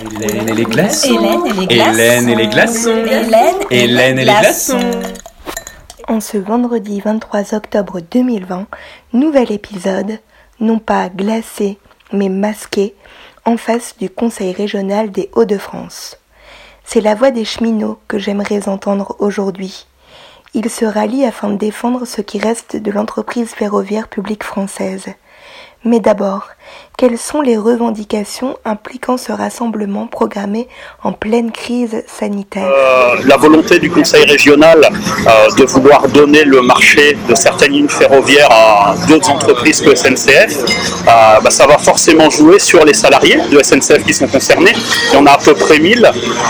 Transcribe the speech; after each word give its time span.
Hélène 0.00 0.48
et 0.48 0.54
les 0.54 0.64
glaçons. 0.64 1.14
Hélène 1.14 1.46
et 1.46 1.52
les 1.52 1.66
glaçons. 1.66 1.90
Hélène 1.90 2.28
et 2.28 2.34
les 2.34 2.48
glaçons. 2.48 2.96
Hélène 3.06 3.54
et 3.70 3.84
Hélène 3.84 4.18
et 4.18 4.24
les 4.24 4.32
glaçons. 4.32 4.90
En 6.08 6.20
ce 6.20 6.36
vendredi 6.36 7.00
23 7.00 7.54
octobre 7.54 8.00
2020, 8.00 8.66
nouvel 9.12 9.52
épisode, 9.52 10.18
non 10.58 10.80
pas 10.80 11.08
glacé, 11.10 11.78
mais 12.12 12.28
masqué, 12.28 12.94
en 13.44 13.56
face 13.56 13.96
du 13.96 14.10
Conseil 14.10 14.52
régional 14.52 15.12
des 15.12 15.30
Hauts-de-France. 15.34 16.18
C'est 16.84 17.00
la 17.00 17.14
voix 17.14 17.30
des 17.30 17.44
cheminots 17.44 18.00
que 18.08 18.18
j'aimerais 18.18 18.68
entendre 18.68 19.14
aujourd'hui. 19.20 19.86
Ils 20.54 20.70
se 20.70 20.84
rallient 20.84 21.24
afin 21.24 21.50
de 21.50 21.56
défendre 21.56 22.04
ce 22.04 22.20
qui 22.20 22.38
reste 22.38 22.76
de 22.76 22.90
l'entreprise 22.90 23.50
ferroviaire 23.50 24.08
publique 24.08 24.44
française. 24.44 25.06
Mais 25.84 26.00
d'abord, 26.00 26.48
quelles 26.96 27.18
sont 27.18 27.40
les 27.40 27.56
revendications 27.56 28.56
impliquant 28.64 29.16
ce 29.16 29.32
rassemblement 29.32 30.06
programmé 30.06 30.68
en 31.02 31.12
pleine 31.12 31.50
crise 31.50 32.04
sanitaire? 32.06 32.68
Euh, 32.68 33.16
la 33.26 33.36
volonté 33.36 33.80
du 33.80 33.90
Conseil 33.90 34.24
régional 34.24 34.78
euh, 34.80 35.54
de 35.56 35.64
vouloir 35.64 36.08
donner 36.08 36.44
le 36.44 36.62
marché 36.62 37.16
de 37.28 37.34
certaines 37.34 37.72
lignes 37.72 37.88
ferroviaires 37.88 38.48
à 38.50 38.94
d'autres 39.08 39.30
entreprises 39.30 39.80
que 39.80 39.94
SNCF, 39.94 40.56
euh, 40.60 41.40
bah, 41.42 41.50
ça 41.50 41.66
va 41.66 41.78
forcément 41.78 42.30
jouer 42.30 42.60
sur 42.60 42.84
les 42.84 42.94
salariés 42.94 43.40
de 43.50 43.60
SNCF 43.60 44.04
qui 44.04 44.14
sont 44.14 44.28
concernés. 44.28 44.72
Il 45.10 45.14
y 45.14 45.16
en 45.16 45.26
a 45.26 45.32
à 45.32 45.38
peu 45.38 45.54
près 45.54 45.80
1000 45.80 46.08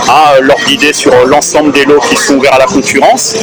à 0.08 0.40
leur 0.40 0.58
guider 0.66 0.92
sur 0.92 1.26
l'ensemble 1.26 1.72
des 1.72 1.86
lots 1.86 2.00
qui 2.00 2.16
sont 2.16 2.34
ouverts 2.34 2.54
à 2.54 2.58
la 2.58 2.66
concurrence. 2.66 3.34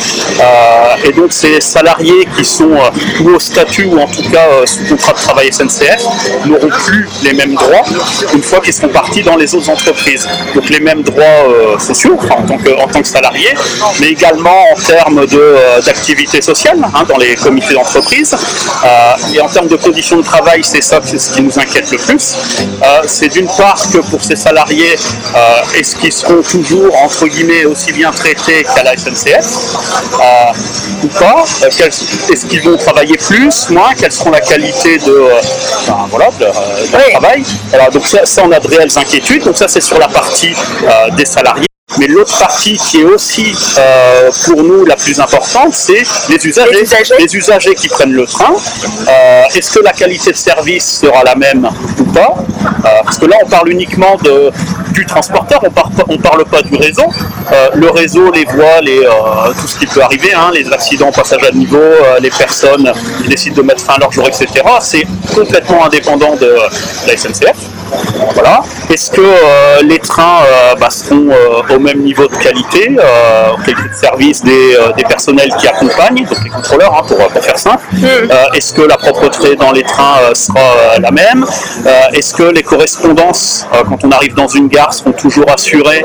Et 1.04 1.12
donc 1.14 1.34
ces 1.34 1.62
salariés 1.62 2.28
qui 2.38 2.46
sont 2.46 2.78
ou 3.22 3.30
au 3.30 3.40
statut 3.40 3.86
ou 3.86 4.00
en 4.00 4.08
tout 4.08 4.30
cas 4.32 4.66
sous 4.66 4.86
contrat 4.86 5.14
de 5.14 5.18
travail 5.18 5.52
SNCF 5.52 6.46
n'auront 6.46 6.70
plus 6.70 6.91
les 7.24 7.34
mêmes 7.34 7.56
droits 7.56 7.84
une 8.34 8.44
fois 8.44 8.60
qu'ils 8.60 8.74
seront 8.74 8.90
partis 8.90 9.22
dans 9.24 9.36
les 9.36 9.54
autres 9.56 9.70
entreprises. 9.70 10.28
Donc 10.56 10.70
les 10.70 10.80
mêmes 10.80 11.02
droits 11.04 11.24
euh, 11.24 11.80
sociaux 11.80 12.18
en, 12.30 12.44
tant 12.44 12.58
que, 12.58 12.70
en 12.78 12.88
tant 12.88 13.02
que 13.02 13.08
salariés, 13.08 13.54
mais 14.00 14.08
également 14.08 14.64
en 14.72 14.76
termes 14.80 15.26
euh, 15.34 15.82
d'activité 15.82 16.42
sociale 16.42 16.80
hein, 16.94 17.04
dans 17.08 17.18
les 17.18 17.36
comités 17.36 17.74
d'entreprise. 17.74 18.34
Euh, 18.34 19.34
et 19.34 19.42
en 19.42 19.48
termes 19.48 19.68
de 19.68 19.76
conditions 19.76 20.18
de 20.18 20.24
travail, 20.24 20.64
c'est 20.64 20.82
ça 20.82 21.00
qui 21.02 21.42
nous 21.42 21.58
inquiète 21.60 21.92
le 21.92 21.98
plus. 21.98 22.38
C'est 23.08 23.30
d'une 23.30 23.48
part 23.48 23.82
que 23.92 24.00
pour 24.00 24.24
ces 24.24 24.36
salariés, 24.36 24.96
est-ce 25.76 25.96
qu'ils 25.96 26.14
seront 26.14 26.42
toujours 26.42 26.96
entre 27.04 27.28
guillemets 27.28 27.66
aussi 27.66 27.92
bien 27.94 28.12
traités 28.12 28.64
qu'à 28.76 28.84
la 28.84 28.98
SNCF 28.98 29.48
ou 31.04 31.08
pas? 31.08 31.44
Est-ce 31.64 32.46
qu'ils 32.46 32.62
vont 32.62 32.78
travailler 32.78 33.18
plus, 33.18 33.70
moins? 33.70 33.94
Quelles 33.98 34.12
seront 34.12 34.32
la 34.32 34.42
qualité 34.42 34.98
de, 34.98 35.30
ben, 35.88 36.08
voilà, 36.10 36.30
de 36.40 36.46
travail 36.90 37.44
Alors, 37.74 37.92
Donc 37.92 38.06
ça, 38.06 38.26
ça, 38.26 38.44
on 38.46 38.52
a 38.52 38.60
de 38.60 38.68
réelles 38.68 38.98
inquiétudes. 38.98 39.44
Donc 39.44 39.58
ça, 39.58 39.68
c'est 39.68 39.82
sur 39.82 40.00
la 40.00 40.08
partie 40.08 40.54
euh, 40.84 41.10
des 41.12 41.26
salariés. 41.26 41.71
Mais 42.00 42.08
l'autre 42.08 42.38
partie 42.38 42.78
qui 42.78 43.02
est 43.02 43.04
aussi 43.06 43.54
euh, 43.78 44.32
pour 44.46 44.64
nous 44.64 44.86
la 44.86 44.96
plus 44.96 45.20
importante, 45.20 45.74
c'est 45.74 46.04
les 46.30 46.46
usagers. 46.48 46.72
Les 46.72 46.82
usagers. 46.84 47.14
Les 47.20 47.36
usagers 47.36 47.76
qui 47.76 47.88
prennent 47.90 48.14
le 48.14 48.26
train. 48.26 48.54
Euh, 49.08 49.44
Est-ce 49.56 49.72
que 49.72 49.80
la 49.84 49.92
qualité 49.92 50.32
de 50.32 50.38
service 50.38 51.00
sera 51.02 51.24
la 51.24 51.36
même 51.36 51.70
ou 52.00 52.04
pas? 52.06 52.34
Euh, 52.86 52.88
Parce 53.04 53.18
que 53.18 53.26
là, 53.26 53.36
on 53.44 53.48
parle 53.50 53.70
uniquement 53.70 54.16
de, 54.24 54.52
du 54.94 55.06
transporteur, 55.06 55.60
on 55.64 55.70
parle, 55.70 55.92
pas- 55.94 56.06
on 56.08 56.18
parle 56.18 56.46
pas 56.46 56.62
du 56.62 56.76
réseau. 56.76 57.04
Euh, 57.52 57.68
le 57.76 57.90
réseo, 57.90 58.32
les 58.32 58.46
voies, 58.46 58.82
les, 58.82 59.00
euh, 59.00 59.12
tout 59.60 59.68
ce 59.68 59.76
qui 59.78 59.86
peut 59.88 60.02
arriver, 60.02 60.34
hein, 60.34 60.52
les 60.54 60.72
accidents 60.72 61.12
passage 61.12 61.44
à 61.44 61.52
niveau, 61.52 61.78
euh, 61.78 62.20
les 62.22 62.30
personnes 62.30 62.92
qui 63.22 63.28
décident 63.28 63.56
de 63.58 63.62
mettre 63.64 63.84
fin 63.84 63.94
à 63.96 64.00
leur 64.00 64.12
jour, 64.12 64.28
etc. 64.28 64.48
C'est 64.80 65.04
complètement 65.36 65.86
indépendant 65.86 66.36
de, 66.36 66.46
de 66.48 67.08
la 67.08 67.18
SNCF. 67.18 67.58
Voilà. 68.34 68.64
Est-ce 68.92 69.10
que 69.12 69.22
euh, 69.22 69.82
les 69.84 70.00
trains 70.00 70.42
euh, 70.44 70.76
bah, 70.76 70.90
seront 70.90 71.30
euh, 71.32 71.76
au 71.76 71.80
même 71.80 72.00
niveau 72.02 72.28
de 72.28 72.36
qualité, 72.36 72.98
euh, 73.00 73.56
qualité 73.66 73.88
de 73.90 73.96
service 73.96 74.44
des, 74.44 74.76
des 74.98 75.04
personnels 75.04 75.50
qui 75.60 75.68
accompagnent, 75.68 76.26
donc 76.26 76.44
les 76.44 76.50
contrôleurs, 76.50 76.94
hein, 76.98 77.04
pour, 77.08 77.18
pour 77.18 77.44
faire 77.44 77.58
simple 77.58 77.84
Euh, 78.04 78.56
Est-ce 78.56 78.74
que 78.74 78.82
la 78.82 78.98
propreté 78.98 79.56
dans 79.56 79.72
les 79.72 79.84
trains 79.84 80.18
sera 80.34 80.98
la 81.00 81.12
même 81.12 81.46
Est-ce 82.14 82.34
que 82.34 82.44
les 82.44 82.64
correspondances, 82.64 83.66
quand 83.88 84.04
on 84.04 84.12
arrive 84.12 84.34
dans 84.36 84.48
une 84.48 84.68
gare, 84.68 84.94
seront 84.94 85.14
toujours 85.14 85.50
assurées 85.50 86.04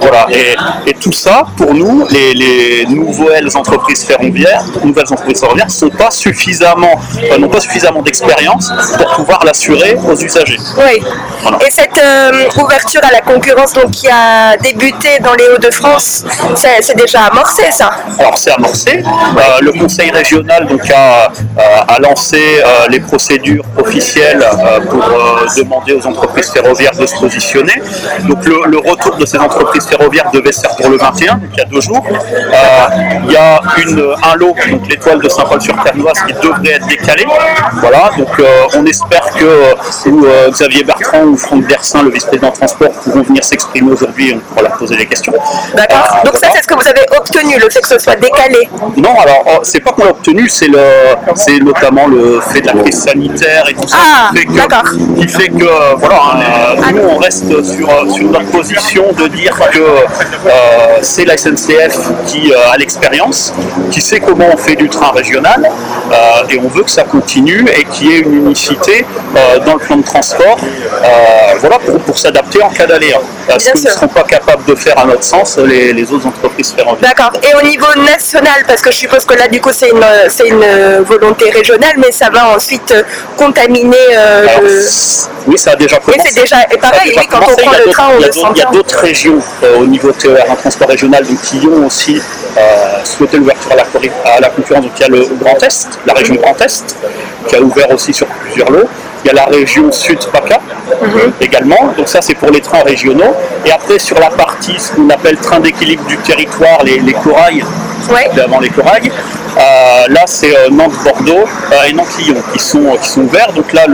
Voilà. 0.00 0.26
Et, 0.30 0.56
et 0.90 0.94
tout 0.94 1.12
ça, 1.12 1.44
pour 1.56 1.72
nous, 1.74 2.04
les, 2.10 2.34
les 2.34 2.86
nouvelles 2.86 3.56
entreprises 3.56 4.04
ferroviaires, 4.04 4.64
nouvelles 4.84 5.12
entreprises 5.12 5.40
ferroviaires, 5.40 5.70
sont 5.70 5.90
pas 5.90 6.10
suffisamment, 6.10 6.94
n'ont 7.38 7.48
pas 7.48 7.60
suffisamment 7.60 8.02
d'expérience 8.02 8.70
pour 8.96 9.06
pouvoir 9.16 9.44
l'assurer 9.44 9.96
aux 10.10 10.16
usagers. 10.16 10.58
Oui. 10.78 11.02
Voilà. 11.42 11.58
Et 11.66 11.70
cette 11.70 11.98
euh, 12.08 12.62
ouverture 12.62 13.00
à 13.04 13.12
la 13.12 13.20
concurrence 13.20 13.72
donc, 13.72 13.90
qui 13.90 14.08
a 14.08 14.56
débuté 14.56 15.18
dans 15.20 15.34
les 15.34 15.48
Hauts-de-France, 15.48 16.24
c'est 16.56 16.96
déjà 16.96 17.24
amorcé 17.24 17.70
ça 17.70 17.90
Alors 18.18 18.38
c'est 18.38 18.52
amorcé. 18.52 19.02
Euh, 19.02 19.58
le 19.60 19.72
Conseil 19.72 20.10
régional 20.10 20.66
donc, 20.66 20.90
a, 20.90 21.28
euh, 21.28 21.98
lancé 22.00 22.62
les 22.90 23.00
procédures 23.00 23.64
officielles 23.76 24.44
pour 24.90 25.04
demander 25.56 25.94
aux 25.94 26.06
entreprises 26.06 26.50
ferroviaires 26.50 26.96
de 26.98 27.06
se 27.06 27.16
positionner. 27.16 27.82
Donc 28.28 28.44
le, 28.44 28.78
retour 28.78 29.16
de 29.16 29.26
ces 29.26 29.38
entreprises 29.38 29.86
ferroviaires 29.86 30.30
devait 30.32 30.52
se 30.52 30.60
faire 30.60 30.76
pour 30.76 30.88
le 30.90 30.96
21, 30.96 31.34
donc 31.34 31.50
il 31.52 31.58
y 31.58 31.60
a 31.60 31.64
deux 31.64 31.80
jours. 31.80 32.04
Il 33.26 33.32
y 33.32 33.36
a 33.36 33.60
un 34.30 34.36
lot, 34.36 34.54
donc 34.70 34.88
l'étoile 34.88 35.20
de 35.20 35.28
Saint-Paul-sur-Ternoise, 35.28 36.22
qui 36.26 36.32
devrait 36.34 36.72
être 36.72 36.86
décalé. 36.86 37.26
Voilà, 37.74 38.10
donc 38.16 38.30
on 38.76 38.86
espère 38.86 39.30
que 39.34 40.50
Xavier 40.50 40.84
Bertrand 40.84 41.24
ou 41.24 41.36
Franck 41.36 41.66
Le 42.04 42.10
vice-président 42.10 42.50
transport, 42.52 42.90
pourront 42.92 43.22
venir 43.22 43.42
s'exprimer 43.42 43.90
aujourd'hui, 43.90 44.32
on 44.36 44.38
pourra 44.40 44.62
leur 44.68 44.78
poser 44.78 44.96
des 44.96 45.06
questions. 45.06 45.32
D'accord. 45.74 46.20
Euh, 46.22 46.24
Donc 46.26 46.36
ça 46.36 46.48
c'est 46.54 46.62
ce 46.62 46.66
que 46.68 46.74
vous 46.74 46.86
avez 46.88 47.04
obtenu, 47.16 47.58
le 47.58 47.68
fait 47.70 47.80
que 47.80 47.88
ce 47.88 47.98
soit 47.98 48.14
décalé. 48.16 48.68
Non, 48.96 49.18
alors 49.18 49.44
oh, 49.46 49.58
c'est 49.62 49.80
pas 49.80 49.90
qu'on 49.92 50.04
l'a 50.04 50.10
obtenu, 50.10 50.48
c'est 50.48 50.68
le, 50.68 50.78
c'est 51.34 51.58
notamment 51.58 52.06
le 52.06 52.40
fait 52.40 52.60
de 52.60 52.66
la 52.66 52.72
crise 52.74 53.02
sanitaire 53.02 53.64
et 53.68 53.74
tout 53.74 53.88
ça 53.88 53.96
Ah, 54.00 54.30
qui 54.32 54.38
fait 54.38 54.46
que, 54.46 54.52
d'accord. 54.56 54.84
qui 55.18 55.28
fait 55.28 55.48
que 55.48 55.64
euh, 55.64 55.94
voilà, 55.96 56.20
euh, 56.76 56.92
nous 56.94 57.08
on 57.08 57.16
reste 57.18 57.46
sur, 57.64 57.88
sur 58.14 58.30
notre 58.30 58.50
position 58.50 59.04
de 59.12 59.26
dire 59.28 59.58
que 59.72 59.78
euh, 59.80 60.98
c'est 61.02 61.24
la 61.24 61.36
SNCF 61.36 61.98
qui 62.26 62.52
euh, 62.52 62.70
a 62.72 62.76
l'expérience, 62.76 63.52
qui 63.90 64.00
sait 64.00 64.20
comment 64.20 64.46
on 64.52 64.56
fait 64.56 64.76
du 64.76 64.88
train 64.88 65.10
régional, 65.10 65.68
et 66.48 66.58
on 66.58 66.68
veut 66.68 66.84
que 66.84 66.90
ça 66.90 67.02
continue 67.04 67.66
et 67.76 67.84
qu'il 67.84 68.08
y 68.10 68.14
ait 68.14 68.20
une 68.20 68.34
unicité 68.46 69.04
dans 69.66 69.74
le 69.74 69.78
plan 69.78 69.96
de 69.96 70.02
transport, 70.02 70.56
voilà, 71.60 71.77
pour, 71.84 71.98
pour 72.00 72.18
s'adapter 72.18 72.62
en 72.62 72.70
cas 72.70 72.86
d'aléa. 72.86 73.18
Euh, 73.18 73.52
ce 73.58 73.64
Bien 73.64 73.72
que 73.72 73.78
ne 73.86 73.90
seront 73.90 74.08
pas 74.08 74.22
capables 74.24 74.64
de 74.64 74.74
faire 74.74 74.98
à 74.98 75.04
notre 75.06 75.24
sens 75.24 75.56
les, 75.58 75.92
les 75.92 76.12
autres 76.12 76.26
entreprises 76.26 76.72
ferroviaires. 76.76 77.10
D'accord. 77.16 77.32
Et 77.42 77.54
au 77.54 77.62
niveau 77.66 77.86
national, 78.04 78.64
parce 78.66 78.80
que 78.82 78.90
je 78.90 78.96
suppose 78.98 79.24
que 79.24 79.34
là 79.34 79.48
du 79.48 79.60
coup 79.60 79.70
c'est 79.72 79.90
une, 79.90 80.04
c'est 80.28 80.48
une 80.48 80.62
euh, 80.62 81.00
volonté 81.04 81.50
régionale, 81.50 81.94
mais 81.98 82.12
ça 82.12 82.28
va 82.30 82.48
ensuite 82.48 82.90
euh, 82.92 83.02
contaminer 83.36 83.96
euh, 84.16 84.46
Alors, 84.48 84.62
le... 84.62 84.80
Oui, 85.46 85.58
ça 85.58 85.72
a 85.72 85.76
déjà 85.76 85.96
Oui, 86.06 86.12
commencé. 86.12 86.30
c'est 86.34 86.40
déjà- 86.42 86.62
et 86.70 86.76
pareil, 86.76 87.08
déjà 87.08 87.20
oui, 87.22 87.26
quand 87.30 87.38
on 87.40 87.56
prend 87.56 87.72
le 87.84 87.90
train, 87.90 88.08
on 88.14 88.18
le 88.20 88.32
sent 88.32 88.40
Il 88.54 88.58
y 88.58 88.62
a 88.62 88.70
d'autres 88.70 88.98
régions 88.98 89.38
euh, 89.64 89.78
au 89.78 89.86
niveau 89.86 90.12
TER, 90.12 90.44
un 90.50 90.54
transport 90.56 90.88
régional, 90.88 91.24
donc, 91.26 91.40
qui 91.42 91.60
ont 91.66 91.86
aussi 91.86 92.20
euh, 92.56 92.60
souhaité 93.04 93.38
l'ouverture 93.38 93.72
à 93.72 93.76
la, 93.76 93.84
à 94.36 94.40
la 94.40 94.48
concurrence. 94.50 94.82
Donc 94.84 94.92
il 94.98 95.02
y 95.02 95.04
a 95.04 95.08
le 95.08 95.26
Grand 95.40 95.62
Est, 95.62 95.88
la 96.06 96.12
région 96.14 96.34
Grand 96.34 96.60
Est, 96.60 96.96
qui 97.46 97.56
a 97.56 97.60
ouvert 97.60 97.90
aussi 97.90 98.12
sur 98.12 98.26
plusieurs 98.26 98.70
lots. 98.70 98.88
Il 99.24 99.28
y 99.28 99.30
a 99.30 99.34
la 99.34 99.46
région 99.46 99.90
Sud 99.92 100.18
PACA 100.32 100.60
Mhm. 101.02 101.32
également, 101.40 101.92
donc 101.96 102.08
ça 102.08 102.20
c'est 102.22 102.34
pour 102.34 102.50
les 102.50 102.60
trains 102.60 102.82
régionaux. 102.82 103.34
Et 103.66 103.70
après 103.70 103.98
sur 103.98 104.18
la 104.18 104.30
partie, 104.30 104.74
ce 104.78 104.92
qu'on 104.92 105.08
appelle 105.10 105.36
train 105.36 105.60
d'équilibre 105.60 106.04
du 106.06 106.16
territoire, 106.18 106.82
les, 106.84 106.98
les 107.00 107.12
corails, 107.12 107.64
Ouais. 108.10 108.28
avant 108.40 108.60
les 108.60 108.70
corails. 108.70 109.10
Euh, 109.58 109.60
là, 110.08 110.22
c'est 110.26 110.56
euh, 110.56 110.68
Nantes-Bordeaux 110.70 111.44
euh, 111.72 111.82
et 111.88 111.92
Nantes-Lyon 111.92 112.36
qui 112.52 112.58
sont, 112.60 112.96
qui 113.02 113.08
sont 113.08 113.22
ouverts. 113.22 113.52
Donc 113.52 113.72
là, 113.72 113.84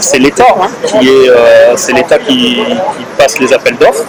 c'est 0.00 0.18
l'État 0.18 0.46
hein, 0.60 0.68
qui 0.84 1.08
est, 1.08 1.30
c'est 1.76 1.92
l'État 1.92 2.18
qui, 2.18 2.56
qui 2.56 3.04
passe 3.16 3.38
les 3.38 3.52
appels 3.52 3.76
d'offres. 3.76 4.04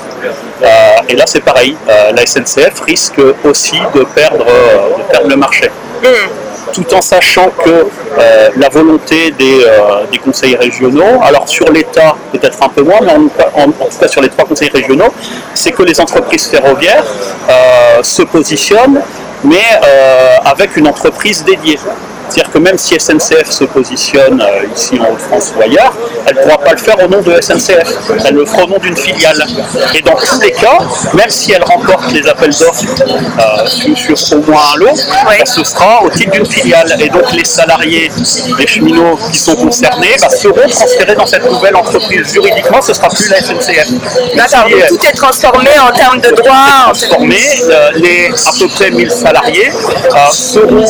Et 1.08 1.16
là, 1.16 1.24
c'est 1.28 1.42
pareil. 1.44 1.78
La 1.88 2.26
SNCF 2.26 2.80
risque 2.82 3.22
aussi 3.44 3.80
de 3.94 4.04
perdre, 4.04 4.46
de 4.46 5.04
perdre 5.12 5.30
le 5.30 5.36
marché. 5.38 5.70
Tout 6.74 6.94
en 6.94 7.02
sachant 7.02 7.50
que 7.64 7.70
euh, 7.70 8.50
la 8.58 8.70
volonté 8.70 9.32
des, 9.32 9.64
euh, 9.64 10.06
des 10.12 10.18
conseils 10.18 10.56
régionaux, 10.56 11.22
alors 11.24 11.48
sur 11.48 11.72
l'État 11.72 12.16
peut-être 12.32 12.62
un 12.64 12.70
peu 12.70 12.82
moins, 12.82 13.00
mais 13.02 13.14
en, 13.14 13.66
tout 13.72 14.00
cas 14.00 14.08
sur 14.08 14.22
les 14.22 14.30
trois 14.30 14.46
conseils 14.46 14.70
régionaux, 14.70 15.14
c'est 15.54 15.72
que 15.72 15.84
les 15.84 16.00
entreprises 16.02 16.48
ferroviaires 16.48 17.06
euh, 17.50 18.04
se 18.04 18.24
positionnent, 18.24 19.02
mais 19.44 19.64
avec 20.44 20.76
une 20.76 20.88
entreprise 20.88 21.44
dédiée. 21.44 21.80
C'est-à-dire 22.30 22.52
que 22.52 22.58
même 22.60 22.78
si 22.78 23.00
SNCF 23.00 23.50
se 23.50 23.64
positionne 23.66 24.42
euh, 24.42 24.66
ici 24.76 25.00
en 25.00 25.16
France 25.18 25.54
ou 25.56 25.62
ailleurs, 25.62 25.94
elle 26.28 26.36
ne 26.36 26.42
pourra 26.42 26.58
pas 26.58 26.72
le 26.72 26.78
faire 26.78 27.04
au 27.04 27.08
nom 27.08 27.22
de 27.22 27.40
SNCF. 27.40 27.88
Elle 28.26 28.36
le 28.36 28.46
fera 28.46 28.64
au 28.64 28.68
nom 28.68 28.78
d'une 28.80 28.98
filiale. 28.98 29.46
Et 29.94 30.02
dans 30.02 30.16
tous 30.16 30.40
les 30.42 30.52
cas, 30.52 30.78
même 31.14 31.30
si 31.30 31.52
elle 31.52 31.64
remporte 31.64 32.12
les 32.12 32.28
appels 32.28 32.54
d'offres 32.56 32.84
euh, 33.04 33.68
sur, 33.68 34.18
sur, 34.18 34.38
au 34.38 34.42
moins 34.52 34.62
un 34.74 34.78
lot, 34.78 34.96
ce 35.46 35.64
sera 35.64 36.04
au 36.04 36.10
titre 36.10 36.32
d'une 36.32 36.46
filiale. 36.46 36.96
Et 37.00 37.10
donc 37.10 37.32
les 37.32 37.46
salariés, 37.46 38.12
les 38.58 38.68
cheminots 38.68 39.18
qui 39.32 39.40
sont 39.40 39.56
concernés 39.56 40.16
bah, 40.20 40.30
seront 40.30 40.68
transférés 40.68 41.16
dans 41.16 41.26
cette 41.28 41.50
nouvelle 41.50 41.76
entreprise. 41.76 42.32
Juridiquement, 42.34 42.82
ce 42.82 42.92
ne 42.92 42.96
sera 42.96 43.10
plus 43.10 43.30
la 43.30 43.42
SNCF. 43.42 43.88
D'accord, 44.36 44.68
tout 44.90 45.06
est 45.06 45.16
transformé 45.16 45.70
en 45.80 45.92
termes 45.94 46.22
de 46.22 46.30
droit. 46.32 46.66
Transformé, 46.86 47.38
euh, 47.70 47.92
les 47.96 48.28
à 48.28 48.52
peu 48.60 48.68
près 48.68 48.92
1000 48.92 49.12
salariés 49.12 49.70
euh, 49.70 50.18
seront 50.32 50.86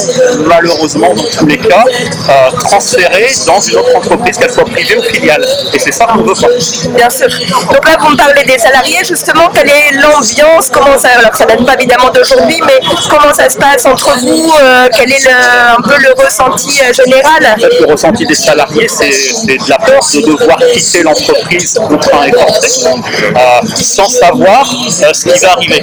malheureusement 0.47 1.13
dans 1.25 1.39
tous 1.39 1.45
les 1.45 1.57
cas 1.57 1.83
euh, 1.86 2.51
transférés 2.60 3.31
dans 3.45 3.60
une 3.60 3.77
autre 3.77 3.95
entreprise, 3.95 4.38
qu'elle 4.38 4.51
soit 4.51 4.66
privée 4.66 4.98
ou 4.98 5.04
filiale. 5.04 5.45
Et 5.74 5.80
c'est 5.80 5.92
ça 5.92 6.06
qu'on 6.06 6.24
veut 6.24 6.33
pas. 6.33 6.48
Bien 6.89 7.10
sûr. 7.10 7.27
Donc 7.72 7.88
là, 7.88 7.98
vous 8.00 8.10
me 8.10 8.18
parlez 8.18 8.44
des 8.44 8.57
salariés, 8.57 9.04
justement, 9.04 9.50
quelle 9.54 9.69
est 9.69 9.92
l'ambiance 9.94 10.69
Comment 10.72 10.98
ça, 10.98 11.10
alors 11.19 11.36
ça 11.36 11.45
date 11.45 11.66
pas 11.66 11.75
évidemment 11.75 12.10
d'aujourd'hui, 12.10 12.62
mais 12.66 12.80
comment 13.10 13.33
ça 13.33 13.50
se 13.50 13.57
passe 13.57 13.86
entre 13.86 14.18
vous 14.19 14.54
Quel 14.98 15.12
est 15.12 15.24
le, 15.24 15.31
un 15.77 15.81
peu 15.81 15.98
le 15.98 16.24
ressenti 16.24 16.80
général? 16.94 17.56
Le 17.80 17.86
ressenti 17.92 18.25
des 18.25 18.36
salariés, 18.36 18.88
c'est 18.88 19.45
de 19.45 19.69
la 19.69 19.78
peur 19.78 20.00
de 20.13 20.21
devoir 20.21 20.57
quitter 20.74 21.04
l'entreprise 21.04 21.74
contraint 21.74 22.24
et 22.25 22.31
forcé, 22.31 22.88
euh, 22.88 23.68
sans 23.81 24.10
savoir 24.10 24.69
euh, 24.71 25.13
ce 25.13 25.25
qui 25.25 25.39
va 25.39 25.51
arriver. 25.54 25.81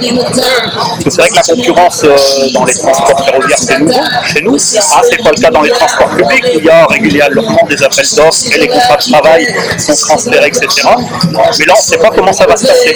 C'est 1.07 1.17
vrai 1.17 1.29
que 1.29 1.35
la 1.35 1.41
concurrence 1.41 2.03
euh, 2.03 2.15
dans 2.53 2.65
les 2.65 2.73
transports 2.73 3.25
ferroviaires, 3.25 3.57
c'est 3.57 3.79
nouveau 3.79 4.01
chez 4.25 4.41
nous. 4.41 4.57
Ah, 4.93 5.01
c'est 5.09 5.23
pas 5.23 5.31
le 5.35 5.41
cas 5.41 5.49
dans 5.49 5.61
les 5.61 5.71
transports 5.71 6.09
publics 6.09 6.45
où 6.55 6.59
il 6.59 6.65
y 6.65 6.69
a 6.69 6.85
régulièrement 6.85 7.59
des 7.69 7.81
appels 7.83 8.07
d'offres 8.15 8.45
et 8.53 8.59
les 8.59 8.67
contrats 8.67 8.97
de 8.97 9.11
travail 9.11 9.47
sont 9.77 9.95
transférés, 9.95 10.47
etc. 10.47 10.67
Mais 11.59 11.65
là, 11.65 11.73
on 11.75 11.79
ne 11.79 11.83
sait 11.83 11.97
pas 11.97 12.09
comment 12.09 12.33
ça 12.33 12.45
va 12.45 12.55
se 12.55 12.65
passer. 12.65 12.95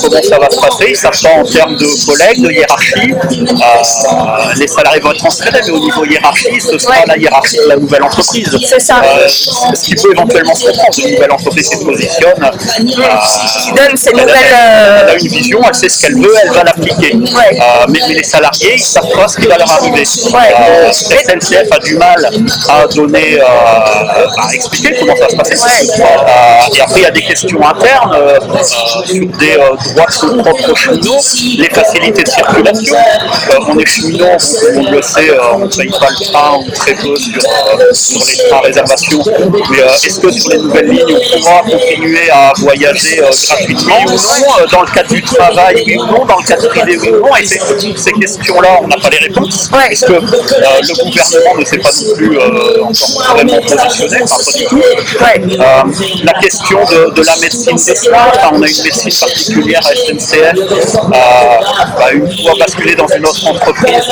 comment 0.00 0.22
ça 0.22 0.38
va 0.38 0.50
se 0.50 0.60
passer, 0.60 0.84
ils 0.86 0.90
ne 0.90 0.96
savent 0.96 1.22
pas 1.22 1.40
en 1.40 1.44
termes 1.44 1.76
de 1.76 2.06
collègues, 2.06 2.42
de 2.42 2.50
hiérarchie. 2.50 3.14
les 4.56 4.68
salariés 4.68 5.00
vont 5.00 5.12
être 5.12 5.18
transférés, 5.18 5.60
mais 5.64 5.70
au 5.70 5.80
niveau 5.80 6.04
hiérarchie, 6.04 6.60
ce 6.60 6.78
sera 6.78 6.94
la 7.06 7.16
hiérarchie 7.16 7.58
de 7.58 7.68
la 7.68 7.76
nouvelle 7.76 8.02
entreprise. 8.02 8.56
C'est 8.68 8.80
ça. 8.80 9.02
ce 9.28 9.82
qui 9.82 9.94
peut 9.94 10.12
éventuellement 10.12 10.54
se 10.54 10.66
comprendre. 10.66 10.98
Une 10.98 11.14
nouvelle 11.14 11.32
entreprise 11.32 11.68
se 11.70 11.84
positionne. 11.84 12.50
qui 12.78 13.72
donne 13.72 13.96
ses 13.96 14.12
nouvelles. 14.12 14.34
Elle 14.36 15.10
a, 15.10 15.18
une 15.18 15.28
vision, 15.28 15.60
elle 15.66 15.74
sait 15.74 15.88
ce 15.88 16.00
qu'elle 16.00 16.16
veut, 16.16 16.34
elle 16.42 16.50
va 16.50 16.64
l'appliquer. 16.64 17.14
mais, 17.88 18.00
les 18.08 18.22
salariés, 18.22 18.74
ils 18.76 18.80
ne 18.80 18.86
savent 18.86 19.10
pas 19.10 19.28
ce 19.28 19.36
qui 19.36 19.46
va 19.46 19.58
leur 19.58 19.70
arriver. 19.70 20.04
A 21.54 21.78
du 21.78 21.96
mal 21.96 22.28
à 22.68 22.86
donner, 22.88 23.40
à 23.40 24.52
expliquer 24.52 24.96
comment 24.98 25.14
ça 25.14 25.28
se 25.28 25.36
passer. 25.36 25.54
et 25.54 26.80
après, 26.80 27.00
il 27.00 27.02
y 27.02 27.06
a 27.06 27.10
des 27.12 27.22
questions 27.22 27.60
internes 27.64 28.18
sur 28.64 29.28
des 29.38 29.54
droits 29.54 30.06
de 30.06 30.12
son 30.12 30.38
propre 30.38 30.74
cheminot, 30.76 31.20
les 31.58 31.70
facilités 31.70 32.24
de 32.24 32.28
circulation. 32.28 32.96
on 33.68 33.78
est 33.78 33.86
cheminot, 33.86 34.26
on 34.74 34.90
le 34.90 35.02
sait, 35.02 35.30
on 35.54 35.58
ne 35.60 35.66
paye 35.68 35.90
pas 35.90 36.08
le 36.10 36.32
train 36.32 36.58
ou 36.58 36.70
très 36.72 36.94
peu 36.94 37.16
sur, 37.16 37.40
sur 37.92 38.20
les 38.26 38.48
trains 38.48 38.60
réservations. 38.60 39.22
Mais 39.70 39.78
est-ce 39.78 40.18
que 40.18 40.30
sur 40.32 40.50
les 40.50 40.58
nouvelles 40.58 40.88
lignes, 40.88 41.16
on 41.16 41.38
pourra 41.38 41.62
continuer 41.62 42.28
à 42.30 42.52
voyager 42.56 43.22
gratuitement 43.46 43.98
ou 44.06 44.10
non 44.10 44.66
dans 44.72 44.82
le 44.82 44.90
cadre 44.92 45.10
du 45.10 45.22
travail, 45.22 45.84
oui 45.86 45.96
ou 45.96 46.06
non, 46.06 46.24
dans 46.24 46.38
le 46.38 46.46
cadre 46.46 46.68
privé, 46.68 46.98
oui 47.00 47.08
ou 47.08 47.20
non? 47.26 47.36
Et 47.36 47.46
ces, 47.46 47.60
ces 47.96 48.12
questions-là, 48.12 48.80
on 48.82 48.88
n'a 48.88 48.96
pas 48.96 49.10
les 49.10 49.18
réponses, 49.18 49.70
puisque 49.88 50.10
euh, 50.10 50.20
le 50.20 51.04
gouvernement 51.04 51.35
ne 51.58 51.64
s'est 51.64 51.78
pas 51.78 51.90
non 51.90 52.14
plus 52.14 52.38
euh, 52.38 52.82
encore 52.82 53.34
vraiment 53.34 53.60
positionné, 53.60 54.22
enfin, 54.22 54.36
pas 54.44 54.52
du 54.52 54.64
tout. 54.66 54.76
Ouais. 54.76 55.56
Euh, 55.58 56.24
la 56.24 56.32
question 56.40 56.78
de, 56.84 57.12
de, 57.14 57.22
la 57.22 57.36
médecine 57.36 57.76
des 57.76 57.94
soins, 57.94 58.26
enfin, 58.34 58.50
on 58.52 58.62
a 58.62 58.68
une 58.68 58.82
médecine 58.82 59.12
particulière 59.20 59.80
à 59.84 59.94
SNCF, 59.94 61.08
bah, 61.08 62.12
une 62.12 62.42
fois 62.42 62.52
basculé 62.58 62.94
dans 62.94 63.06
une 63.08 63.26
autre 63.26 63.46
entreprise. 63.48 64.02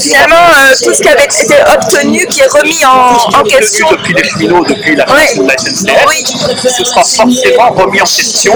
Finalement, 0.00 0.36
tout 0.82 0.94
ce 0.94 1.02
qui 1.02 1.08
avait 1.08 1.24
été 1.24 1.54
obtenu 1.74 2.26
qui 2.26 2.40
est 2.40 2.48
remis 2.48 2.84
en, 2.84 3.40
en 3.40 3.42
question. 3.44 3.88
Depuis 3.90 4.14
les 4.14 4.24
cheminots, 4.24 4.64
depuis 4.64 4.96
la 4.96 5.04
création 5.04 5.42
de 5.44 5.48
la 5.48 5.58
SNCF, 5.58 6.06
oui. 6.08 6.24
ce 6.24 6.84
sera 6.84 7.04
forcément 7.04 7.70
remis 7.70 8.00
en 8.00 8.04
question. 8.04 8.54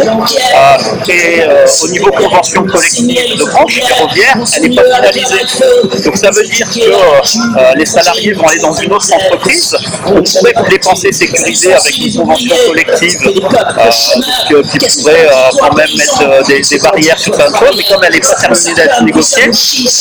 et 1.08 1.42
au 1.82 1.88
niveau 1.88 2.10
convention 2.10 2.64
collective 2.64 3.38
de 3.38 3.44
branche 3.44 3.80
ferroviaire, 3.80 4.36
elle 4.54 4.62
n'est 4.68 4.76
pas 4.76 4.82
finalisée. 4.82 6.04
Donc 6.04 6.16
ça 6.16 6.30
veut 6.30 6.44
dire 6.44 6.68
que 6.70 6.96
euh, 6.96 7.74
les 7.76 7.86
salariés 7.86 8.32
vont 8.32 8.46
aller 8.46 8.60
dans 8.60 8.74
une 8.74 8.92
autre 8.92 9.12
entreprise. 9.12 9.76
On 10.06 10.22
pourrait 10.22 10.54
les 10.70 10.78
penser 10.78 11.12
sécurisés 11.12 11.72
avec 11.72 11.98
une 11.98 12.14
convention 12.14 12.56
collective 12.66 13.18
euh, 13.26 14.62
qui 14.62 14.78
pourrait 15.00 15.28
euh, 15.28 15.50
quand 15.58 15.74
même 15.74 15.88
mettre 15.96 16.46
des, 16.46 16.78
barrières 16.78 17.18
sur 17.18 17.34
certaines 17.34 17.58
choses, 17.58 17.76
mais 17.76 17.84
comme 17.84 18.04
elle 18.04 18.12
n'est 18.12 18.20
pas 18.20 18.34
terminée 18.34 18.74
d'être 18.74 19.02
négociée, 19.02 19.50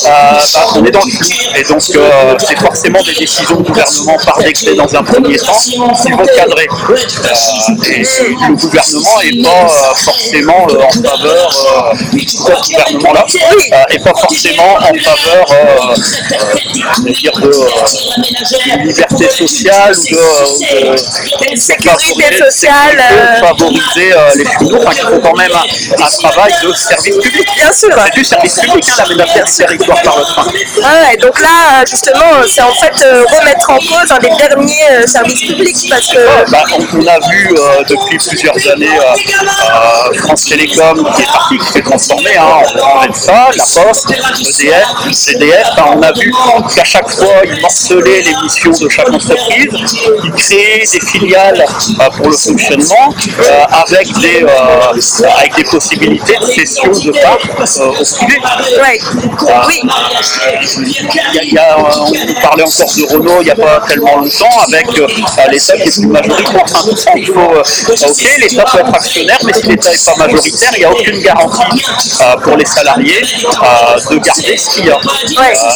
bah, 0.04 0.40
on 0.76 0.86
est 0.86 0.92
dans 0.92 1.04
le 1.06 1.12
flou. 1.12 1.30
Et 1.56 1.64
donc 1.64 1.82
c'est 1.82 2.60
forcément 2.60 3.02
des 3.04 3.14
décisions 3.14 3.58
de 3.58 3.64
gouvernement 3.64 4.18
par 4.26 4.38
décret 4.40 4.76
dans 4.76 4.96
un 4.96 5.04
premier 5.04 5.38
temps 5.38 5.58
qui 5.58 5.78
vont 6.12 6.26
cadrer. 6.36 6.68
et 7.90 8.00
le 8.00 8.56
gouvernement 8.56 9.20
n'est 9.22 9.44
pas 9.44 9.94
forcément 9.96 10.66
en 10.66 10.92
faveur 10.92 11.56
euh, 11.66 12.20
ce 12.28 12.38
gouvernement-là 12.38 13.26
et 13.92 14.00
pas 14.00 14.14
forcément 14.14 14.76
en 14.76 14.94
faveur 14.94 15.46
euh, 15.52 17.12
dire 17.12 17.34
de, 17.40 17.52
liberté 18.84 19.30
sociale 19.30 19.94
ou 19.94 20.16
de, 21.52 21.58
sécurité 21.58 22.38
sociale 22.38 23.04
favoriser 23.40 24.14
les 24.36 24.46
cheminots 24.46 24.80
enfin, 24.82 24.92
qui 24.92 25.00
font 25.02 25.20
quand 25.20 25.38
même 25.38 25.52
un, 25.52 26.30
travail 26.30 26.54
de 26.64 26.74
service 26.74 27.18
public 27.18 27.48
bien 27.56 27.72
sûr 27.72 27.90
c'est 27.96 28.16
du 28.16 28.24
service 28.24 28.60
public 28.60 28.86
hein, 28.90 29.04
l'aménagement 29.10 29.46
territoire 29.58 30.02
par 30.02 30.18
le 30.18 30.24
train 30.24 30.46
ah 30.84 31.10
ouais, 31.10 31.18
donc 31.18 31.40
là 31.40 31.84
justement 31.88 32.44
c'est 32.48 32.62
en 32.62 32.74
fait 32.74 32.94
remettre 33.04 33.70
en 33.70 33.78
cause 33.78 34.12
un 34.12 34.20
des 34.20 34.30
derniers 34.38 35.08
services 35.08 35.42
publics 35.42 35.90
parce 35.90 36.08
que 36.08 36.52
bah, 36.52 36.64
on, 36.74 37.00
on, 37.00 37.08
a 37.08 37.20
vu 37.30 37.56
depuis 37.90 38.18
plusieurs 38.18 38.56
années 38.72 39.00
France 40.18 40.46
Télécom 40.46 41.08
qui 41.16 41.22
est 41.22 41.26
parti 41.26 41.58
qui 41.58 41.72
s'est 41.72 41.82
transformé 41.82 42.38
hein, 42.38 42.46
en 42.84 43.14
ça, 43.14 43.50
la 43.56 43.64
Poste, 43.64 44.12
EDF, 44.12 45.12
CDF. 45.12 45.68
Hein, 45.78 45.96
on 45.98 46.02
a 46.02 46.12
vu 46.12 46.32
qu'à 46.74 46.84
chaque 46.84 47.10
fois, 47.10 47.42
ils 47.44 47.55
morcelaient 47.62 48.22
les 48.22 48.36
missions 48.44 48.72
de 48.72 48.90
chaque 48.90 49.10
entreprise, 49.10 49.70
créaient 50.38 50.86
des 50.92 51.00
filiales 51.00 51.66
euh, 52.00 52.10
pour 52.18 52.30
le 52.30 52.38
fonctionnement 52.38 53.14
euh, 53.40 53.64
avec, 53.70 54.08
des, 54.20 54.44
euh, 54.44 55.28
avec 55.38 55.56
des 55.56 55.64
possibilités 55.64 56.38
de 56.40 56.46
cession 56.46 56.92
de 56.92 57.12
parts 57.12 57.38
au 57.80 58.16
privé. 58.16 58.40
Ouais. 58.82 59.00
oui. 59.68 59.82
Y 61.36 61.40
a, 61.40 61.44
y 61.44 61.58
a, 61.58 61.78
on 61.78 62.42
parlait 62.42 62.64
encore 62.64 62.94
de 62.96 63.14
Renault 63.14 63.42
il 63.42 63.46
n'y 63.46 63.52
a 63.52 63.56
pas 63.56 63.82
tellement 63.88 64.18
longtemps 64.18 64.60
avec 64.68 64.86
l'État 65.52 65.78
qui 65.78 65.88
est 65.88 66.00
plus 66.00 66.08
majoritaire. 66.08 67.14
Il 67.16 67.28
faut, 67.28 67.40
ok, 67.40 68.24
l'État 68.40 68.66
peut 68.72 68.80
être 68.80 68.96
actionnaire, 68.96 69.40
mais 69.46 69.54
si 69.54 69.68
l'État 69.68 69.92
n'est 69.92 69.98
pas 70.06 70.16
majoritaire, 70.18 70.72
il 70.76 70.80
n'y 70.80 70.86
a 70.86 70.92
aucune 70.92 71.20
garantie 71.22 71.84
pour 72.44 72.58
les 72.58 72.66
salariés 72.66 73.22
de 73.22 74.18
garder 74.18 74.58
ce 74.58 74.70
qu'il 74.70 74.86
y 74.86 74.92
a. 74.92 75.00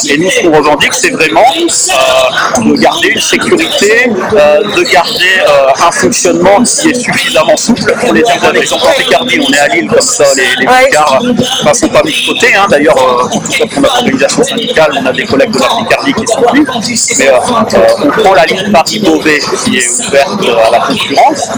Et 0.09 0.17
nous, 0.17 0.29
ce 0.29 0.41
qu'on 0.41 0.57
revendique, 0.57 0.93
c'est 0.93 1.11
vraiment 1.11 1.45
de 1.69 2.81
garder 2.81 3.09
une 3.09 3.21
sécurité, 3.21 4.07
de 4.07 4.91
garder 4.91 5.43
un 5.79 5.91
fonctionnement 5.91 6.63
qui 6.63 6.89
est 6.89 6.93
suffisamment 6.93 7.57
souple 7.57 7.93
pour 7.99 8.13
les 8.13 8.21
usagers. 8.21 8.39
Par 8.39 8.55
exemple, 8.55 8.85
en 8.87 9.01
Picardie, 9.01 9.39
on 9.47 9.53
est 9.53 9.59
à 9.59 9.67
Lille, 9.67 9.87
comme 9.89 10.01
ça, 10.01 10.23
les, 10.35 10.65
Picards 10.65 11.21
ne 11.21 11.73
sont 11.73 11.89
pas 11.89 12.03
mis 12.03 12.11
de 12.11 12.33
côté. 12.33 12.55
Hein. 12.55 12.67
D'ailleurs, 12.69 12.95
pour 12.95 13.81
notre 13.81 13.95
organisation 13.95 14.43
syndicale, 14.43 14.91
on 15.01 15.05
a 15.05 15.11
des 15.11 15.25
collègues 15.25 15.51
de 15.51 15.59
la 15.59 15.67
Picardie 15.67 16.13
qui 16.13 16.27
sont 16.27 16.41
venus. 16.51 17.17
Mais 17.19 17.29
on 17.31 18.21
prend 18.21 18.33
la 18.33 18.45
ligne 18.45 18.71
Paris-Beauvais 18.71 19.39
qui 19.63 19.77
est 19.77 20.07
ouverte 20.07 20.41
à 20.65 20.71
la 20.71 20.79
concurrence. 20.79 21.49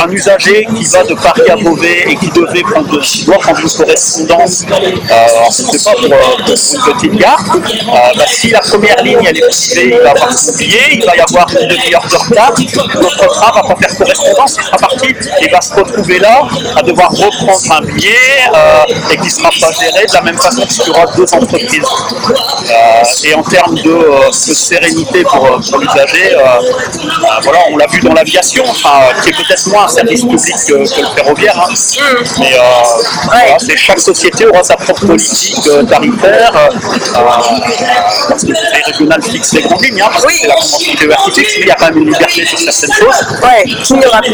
un 0.00 0.10
usager 0.10 0.66
qui 0.74 0.84
va 0.84 1.04
de 1.04 1.14
Paris 1.14 1.50
à 1.50 1.56
Beauvais 1.56 2.04
et 2.08 2.16
qui 2.16 2.30
devait 2.30 2.62
prendre 2.62 2.94
doit 3.24 3.38
prendre 3.38 3.60
une 3.60 3.70
correspondance, 3.70 4.64
euh, 4.70 5.26
c'est 5.50 5.84
pas 5.84 5.92
pour, 5.92 6.08
pour, 6.08 6.48
une 6.48 6.94
petite 6.94 7.14
gare, 7.14 7.44
euh, 7.54 8.16
bah, 8.16 8.24
si 8.26 8.50
la 8.50 8.60
première 8.68 9.02
ligne 9.02 9.18
elle 9.26 9.38
est 9.38 9.48
privée, 9.48 9.94
il 9.94 10.02
va 10.02 10.10
avoir 10.10 10.30
billet, 10.58 10.88
il 10.92 11.04
va 11.04 11.16
y 11.16 11.20
avoir 11.20 11.46
une 11.60 11.68
demi-heure 11.68 12.06
de 12.08 12.16
retard, 12.16 12.52
notre 13.00 13.26
train 13.26 13.52
va 13.52 13.62
pas 13.62 13.76
faire 13.76 13.96
correspondance, 13.98 14.56
il 14.58 14.64
sera 14.64 14.76
parti 14.76 15.14
et 15.40 15.48
va 15.48 15.60
se 15.60 15.74
retrouver 15.74 16.18
là 16.18 16.42
à 16.76 16.82
devoir 16.82 17.10
reprendre 17.10 17.72
un 17.72 17.80
billet 17.82 18.14
euh, 18.54 19.12
et 19.12 19.16
qui 19.16 19.30
sera 19.30 19.50
pas 19.60 19.72
géré 19.72 20.06
de 20.06 20.12
la 20.12 20.22
même 20.22 20.38
façon 20.38 20.62
qu'il 20.66 20.86
y 20.86 20.90
aura 20.90 21.06
deux 21.16 21.34
entreprises. 21.34 21.82
Euh, 22.70 23.28
et 23.28 23.34
en 23.34 23.42
termes 23.42 23.74
de, 23.76 23.90
euh, 23.90 24.30
sérénité 24.32 25.22
pour, 25.22 25.60
l'usager, 25.78 26.36
voilà, 27.42 27.58
on 27.70 27.76
l'a 27.76 27.86
vu 27.86 28.00
dans 28.00 28.12
l'aviation, 28.12 28.64
qui 29.22 29.30
est 29.30 29.32
peut-être 29.32 29.68
moins 29.68 29.84
un 29.84 29.88
service 29.88 30.22
public 30.22 30.54
que, 30.66 30.74
le 30.74 30.86
ferroviaire. 31.14 31.58
hein. 31.58 31.74
Mais 33.66 33.76
chaque 33.76 34.00
société 34.00 34.46
aura 34.46 34.62
sa 34.62 34.76
propre 34.76 35.06
politique 35.06 35.68
tarifaire. 35.88 36.52
Le 38.54 38.60
conseil 38.70 38.82
régional 38.86 39.22
fixe 39.22 39.52
les 39.52 39.62
grandes 39.62 39.82
lignes. 39.84 40.00
hein, 40.02 40.08
parce 40.10 40.22
que 40.22 40.28
Oui. 40.28 40.38
c'est 40.40 40.48
la 40.48 40.54
convention 40.54 40.94
TER 40.94 41.16
qui 41.24 41.30
fixe, 41.40 41.52
mais 41.56 41.62
il 41.62 41.68
y 41.68 41.70
a 41.70 41.74
quand 41.74 41.86
même 41.86 41.98
une 41.98 42.08
liberté 42.12 42.46
sur 42.46 42.58
certaines 42.58 42.92
choses. 42.96 43.38
Ouais. 43.42 43.64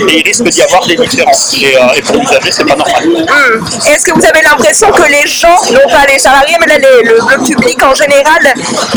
Et 0.09 0.19
il 0.19 0.23
risque 0.25 0.45
d'y 0.45 0.63
avoir 0.63 0.87
des 0.87 0.97
différences. 0.97 1.55
Et, 1.55 1.77
euh, 1.77 1.81
et 1.97 2.03
pour 2.03 2.17
l'usager, 2.17 2.51
c'est 2.53 2.65
pas 2.65 2.77
normal. 2.77 3.03
Hum. 3.05 3.65
Est-ce 3.87 4.05
que 4.07 4.13
vous 4.13 4.25
avez 4.27 4.43
l'impression 4.43 4.91
que 4.93 5.03
les 5.11 5.27
gens, 5.27 5.57
non 5.73 5.89
pas 5.91 6.07
les 6.11 6.19
salariés, 6.19 6.57
mais 6.61 6.67
là, 6.67 6.79
les- 6.79 7.09
le, 7.09 7.15
le 7.17 7.45
public 7.45 7.83
en 7.83 7.95
général, 7.95 8.43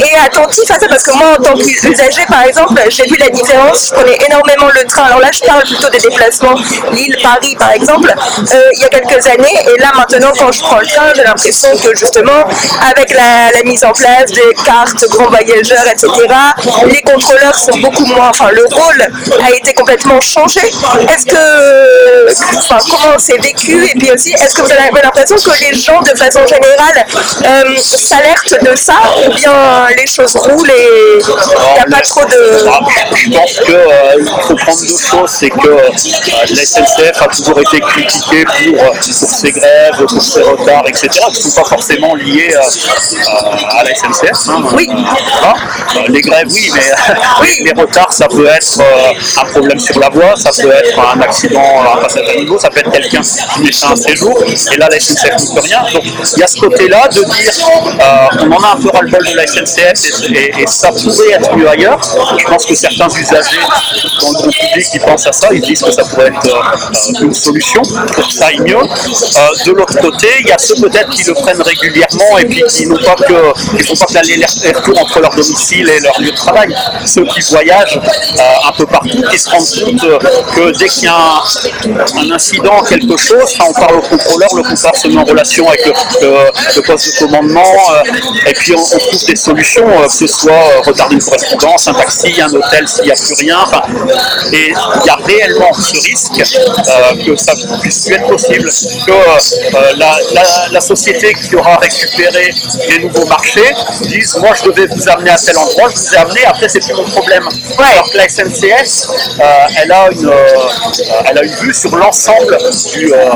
est 0.02 0.16
attentif 0.26 0.70
à 0.72 0.80
ça? 0.80 0.88
Parce 0.88 1.04
que 1.04 1.12
moi, 1.12 1.38
en 1.40 1.42
tant 1.44 1.54
qu'usager, 1.54 2.26
par 2.28 2.44
exemple, 2.44 2.82
j'ai 2.90 3.06
vu 3.06 3.16
la 3.18 3.30
différence. 3.30 3.88
Je 3.90 3.94
prenais 3.94 4.18
énormément 4.28 4.68
le 4.74 4.86
train. 4.86 5.04
Alors 5.04 5.20
là, 5.20 5.30
je 5.34 5.42
parle 5.42 5.64
plutôt 5.64 5.90
des 5.90 6.00
déplacements 6.00 6.56
Lille-Paris, 6.92 7.56
par 7.58 7.72
exemple, 7.72 8.14
euh, 8.54 8.70
il 8.74 8.80
y 8.82 8.86
a 8.86 8.90
quelques 8.90 9.26
années. 9.28 9.58
Et 9.76 9.80
là, 9.82 9.92
maintenant, 9.96 10.32
quand 10.38 10.52
je 10.52 10.62
prends 10.62 10.80
le 10.80 10.86
train, 10.88 11.12
j'ai 11.16 11.24
l'impression 11.24 11.70
que 11.78 11.96
justement, 11.96 12.44
avec 12.90 13.12
la, 13.12 13.52
la 13.56 13.64
mise 13.64 13.84
en 13.84 13.92
place 13.92 14.32
des 14.32 14.54
cartes 14.66 15.03
grands 15.08 15.30
voyageurs, 15.30 15.86
etc., 15.92 16.08
les 16.88 17.02
contrôleurs 17.02 17.56
sont 17.56 17.78
beaucoup 17.80 18.06
moins. 18.06 18.30
Enfin, 18.30 18.50
le 18.52 18.66
rôle 18.72 19.08
a 19.44 19.52
été 19.52 19.74
complètement 19.74 20.20
changé. 20.22 20.62
Est-ce 20.62 21.26
que. 21.26 22.58
Enfin, 22.58 22.78
comment 22.90 23.16
c'est 23.20 23.38
vécu? 23.42 23.84
Et 23.86 23.98
puis 24.00 24.12
aussi, 24.12 24.32
est-ce 24.34 24.56
que 24.56 24.62
vous 24.62 24.72
avez 24.72 25.02
l'impression 25.02 25.36
que 25.36 25.64
les 25.64 25.74
gens, 25.78 26.02
de 26.02 26.16
façon 26.18 26.42
générale, 26.48 27.06
euh, 27.46 27.76
s'alertent 27.82 28.64
de 28.64 28.76
ça 28.78 28.96
Ou 29.28 29.34
bien 29.34 29.54
les 29.98 30.08
choses 30.08 30.36
roulent 30.36 30.70
et 30.70 31.20
il 31.20 31.74
n'y 31.74 31.80
a 31.80 31.86
pas 31.90 32.02
trop 32.02 32.26
de. 32.26 32.66
Je 33.16 33.30
pense 33.30 33.52
qu'il 33.62 34.42
faut 34.48 34.56
prendre 34.56 34.80
deux 34.82 34.98
choses. 34.98 35.30
C'est 35.40 35.50
que 35.50 35.68
euh, 35.68 35.90
la 36.50 36.66
SNCF 36.66 37.22
a 37.22 37.28
toujours 37.28 37.60
été 37.60 37.80
critiquée 37.80 38.46
pour, 38.46 38.84
euh, 38.84 38.92
pour 39.20 39.30
ses 39.30 39.52
grèves, 39.52 40.06
pour 40.08 40.22
ses 40.22 40.42
retards, 40.42 40.84
etc. 40.88 41.10
qui 41.32 41.38
ne 41.48 41.52
sont 41.52 41.62
pas 41.62 41.68
forcément 41.70 42.16
liés 42.16 42.54
euh, 42.56 42.60
euh, 42.60 43.80
à 43.80 43.84
la 43.84 43.96
SNCF. 43.96 44.50
hein. 44.50 44.64
Oui. 44.74 44.90
Voilà. 44.96 45.56
Euh, 45.96 46.00
les 46.10 46.22
grèves, 46.22 46.48
oui, 46.50 46.72
mais 46.74 47.64
les, 47.74 47.82
retards, 47.82 48.14
ça 48.14 48.28
peut 48.28 48.48
être 48.48 48.80
euh, 48.80 49.42
un 49.42 49.46
problème 49.46 49.80
sur 49.80 50.00
la 50.00 50.10
voie, 50.10 50.36
ça 50.36 50.52
peut 50.52 50.72
être 50.72 51.00
un 51.00 51.20
accident, 51.22 51.84
un 51.96 52.02
passage 52.02 52.30
à 52.30 52.36
niveau, 52.36 52.60
ça 52.60 52.70
peut 52.70 52.80
être 52.80 52.92
quelqu'un 52.92 53.22
qui 53.22 53.62
met 53.62 53.72
un 53.84 53.96
séjour. 53.96 54.44
Et 54.44 54.78
là, 54.78 54.88
la 54.90 55.00
SNCF 55.00 55.50
ne 55.50 55.56
peut 55.56 55.62
rien. 55.62 55.82
Donc, 55.94 56.04
il 56.04 56.40
y 56.40 56.44
a 56.44 56.48
ce 56.48 56.60
côté-là 56.60 57.08
de 57.10 57.24
dire 57.24 57.54
euh, 57.64 58.46
on 58.48 58.52
en 58.52 58.64
a 58.64 58.76
un 58.76 58.82
peu 58.82 58.90
ras-le-bol 58.90 59.26
de 59.26 59.36
la 59.36 59.48
SNCF 59.48 59.94
et, 60.34 60.66
ça 60.68 60.92
pourrait 60.92 61.32
être 61.32 61.56
mieux 61.56 61.70
ailleurs. 61.70 62.00
Je 62.38 62.46
pense 62.46 62.66
que 62.66 62.76
certains 62.76 63.08
usagers 63.10 63.60
dans 64.22 64.46
le 64.46 64.52
public 64.52 64.88
qui 64.92 65.00
pensent 65.00 65.28
à 65.28 65.32
ça, 65.34 65.50
ils 65.52 65.62
disent 65.62 65.82
que 65.82 65.92
ça 65.92 66.04
pourrait 66.04 66.28
être 66.28 66.48
euh, 66.48 67.22
une 67.22 67.34
solution 67.34 67.82
pour 67.82 68.28
que 68.28 68.34
ça 68.34 68.48
aille 68.48 68.60
mieux. 68.60 68.78
Euh, 68.78 69.66
de 69.66 69.72
l'autre 69.72 70.00
côté, 70.00 70.28
il 70.40 70.48
y 70.48 70.52
a 70.52 70.58
ceux 70.58 70.76
peut-être 70.76 71.10
qui 71.10 71.24
le 71.24 71.34
prennent 71.34 71.62
régulièrement 71.62 72.38
et 72.40 72.46
puis 72.46 72.64
qui 72.70 72.88
n'ont 72.88 72.98
pas 72.98 73.16
que, 73.16 73.84
font 73.84 73.96
pas 73.96 74.06
que 74.06 74.83
entre 74.92 75.20
leur 75.20 75.34
domicile 75.36 75.90
et 75.90 76.00
leur 76.00 76.20
lieu 76.20 76.32
de 76.32 76.36
travail. 76.36 76.76
Ceux 77.06 77.24
qui 77.26 77.42
voyagent 77.50 77.98
euh, 77.98 78.68
un 78.68 78.72
peu 78.74 78.86
partout, 78.86 79.22
qui 79.30 79.38
se 79.38 79.50
rendent 79.50 79.68
compte 79.68 80.04
euh, 80.04 80.20
que 80.56 80.78
dès 80.78 80.88
qu'il 80.88 81.06
y 81.06 81.08
a 81.08 81.42
un, 82.16 82.32
incident, 82.32 82.82
quelque 82.84 83.18
chose, 83.18 83.58
on 83.68 83.74
parle 83.74 83.98
au 83.98 84.02
contrôleur, 84.02 84.50
le 84.56 84.64
contrôleur 84.64 84.96
se 84.96 85.08
met 85.08 85.18
en 85.18 85.24
relation 85.24 85.68
avec 85.68 85.86
le, 85.86 86.82
poste 86.82 87.14
de 87.14 87.26
commandement 87.26 87.62
euh, 87.62 88.50
et 88.50 88.54
puis 88.54 88.74
on, 88.74 88.84
trouve 88.84 89.26
des 89.26 89.36
solutions, 89.36 89.86
que 90.08 90.14
ce 90.14 90.28
soit 90.28 90.82
retarder 90.86 91.16
une 91.16 91.22
correspondance, 91.22 91.88
un 91.88 91.94
taxi, 91.94 92.42
un 92.42 92.54
hôtel 92.54 92.88
s'il 92.88 93.06
n'y 93.06 93.12
a 93.12 93.16
plus 93.16 93.34
rien. 93.36 93.60
et 94.52 94.74
il 94.74 95.06
y 95.06 95.10
a 95.10 95.16
réellement 95.16 95.74
ce 95.74 95.96
risque 95.96 96.34
que 97.26 97.36
ça 97.36 97.54
puisse 97.82 98.10
être 98.10 98.28
possible, 98.28 98.70
que 99.06 100.72
la 100.72 100.82
société 100.82 101.34
qui 101.34 101.56
aura 101.56 101.78
récupéré 101.78 102.54
les 102.90 103.00
nouveaux 103.00 103.26
marchés 103.26 103.74
dise 104.02 104.36
moi 104.38 104.54
je 104.54 104.70
vous 104.82 105.10
amener 105.10 105.30
à 105.32 105.38
tel 105.38 105.58
endroit, 105.58 105.90
je 105.90 105.96
vous 105.96 106.14
ai 106.14 106.18
amené, 106.18 106.46
après 106.46 106.68
c'est 106.70 106.80
plus 106.80 106.94
mon 106.94 107.04
problème. 107.06 107.48
Alors 107.78 108.10
que 108.12 108.18
la 108.18 108.28
SNCF, 108.28 109.10
euh, 109.40 109.44
elle, 109.82 109.92
a 109.92 110.10
une, 110.12 110.28
euh, 110.28 110.48
elle 111.26 111.38
a 111.38 111.44
une 111.44 111.56
vue 111.56 111.74
sur 111.74 111.96
l'ensemble 111.96 112.58
du, 112.94 113.14
euh, 113.14 113.30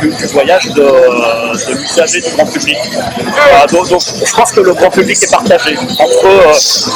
du, 0.00 0.08
du 0.08 0.26
voyage 0.26 0.66
de, 0.70 0.82
de 0.82 1.74
l'usager 1.74 2.20
du 2.20 2.30
grand 2.30 2.46
public. 2.46 2.78
Donc, 3.70 3.88
donc, 3.88 4.02
je 4.24 4.34
pense 4.34 4.52
que 4.52 4.60
le 4.60 4.74
grand 4.74 4.90
public 4.90 5.18
est 5.22 5.30
partagé. 5.30 5.76
Entre 5.76 6.26
euh, 6.26 6.52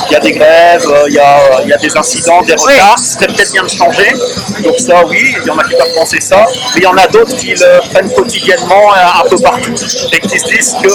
il 0.08 0.12
y 0.12 0.16
a 0.16 0.20
des 0.20 0.32
grèves, 0.32 0.86
il 1.08 1.14
y, 1.14 1.18
a, 1.18 1.62
il 1.62 1.68
y 1.68 1.72
a 1.72 1.76
des 1.78 1.96
incidents, 1.96 2.42
des 2.42 2.54
retards, 2.54 2.98
ce 2.98 3.14
serait 3.14 3.26
peut-être 3.26 3.52
bien 3.52 3.62
de 3.62 3.68
changer. 3.68 4.12
Donc 4.62 4.78
ça 4.78 5.04
oui, 5.06 5.34
il 5.40 5.46
y 5.46 5.50
en 5.50 5.58
a 5.58 5.64
qui 5.64 5.74
peuvent 5.76 5.94
penser 5.94 6.20
ça, 6.20 6.46
mais 6.74 6.80
il 6.80 6.82
y 6.82 6.86
en 6.86 6.96
a 6.96 7.06
d'autres 7.08 7.36
qui 7.36 7.54
le 7.54 7.90
prennent 7.92 8.12
quotidiennement 8.12 8.92
un 8.94 9.28
peu 9.28 9.36
partout 9.38 9.74
et 10.12 10.20
qui 10.20 10.38
se 10.38 10.46
disent 10.46 10.74
que 10.82 10.88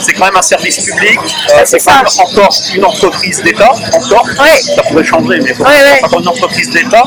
c'est 0.00 0.12
quand 0.12 0.26
même 0.26 0.36
un 0.36 0.42
service 0.42 0.78
public, 0.84 1.18
euh, 1.50 1.64
c'est 1.66 1.80
ça. 1.80 2.02
encore 2.22 2.50
une 2.74 2.84
entreprise 2.84 3.42
d'État, 3.42 3.72
encore, 3.94 4.24
Ouais. 4.40 4.60
ça 4.60 4.82
pourrait 4.82 5.04
changer, 5.04 5.38
mais 5.42 5.52
bon, 5.54 5.64
Ouais, 5.64 5.70
ouais. 5.70 6.04
encore 6.04 6.20
une 6.20 6.28
entreprise 6.28 6.70
d'État, 6.70 7.02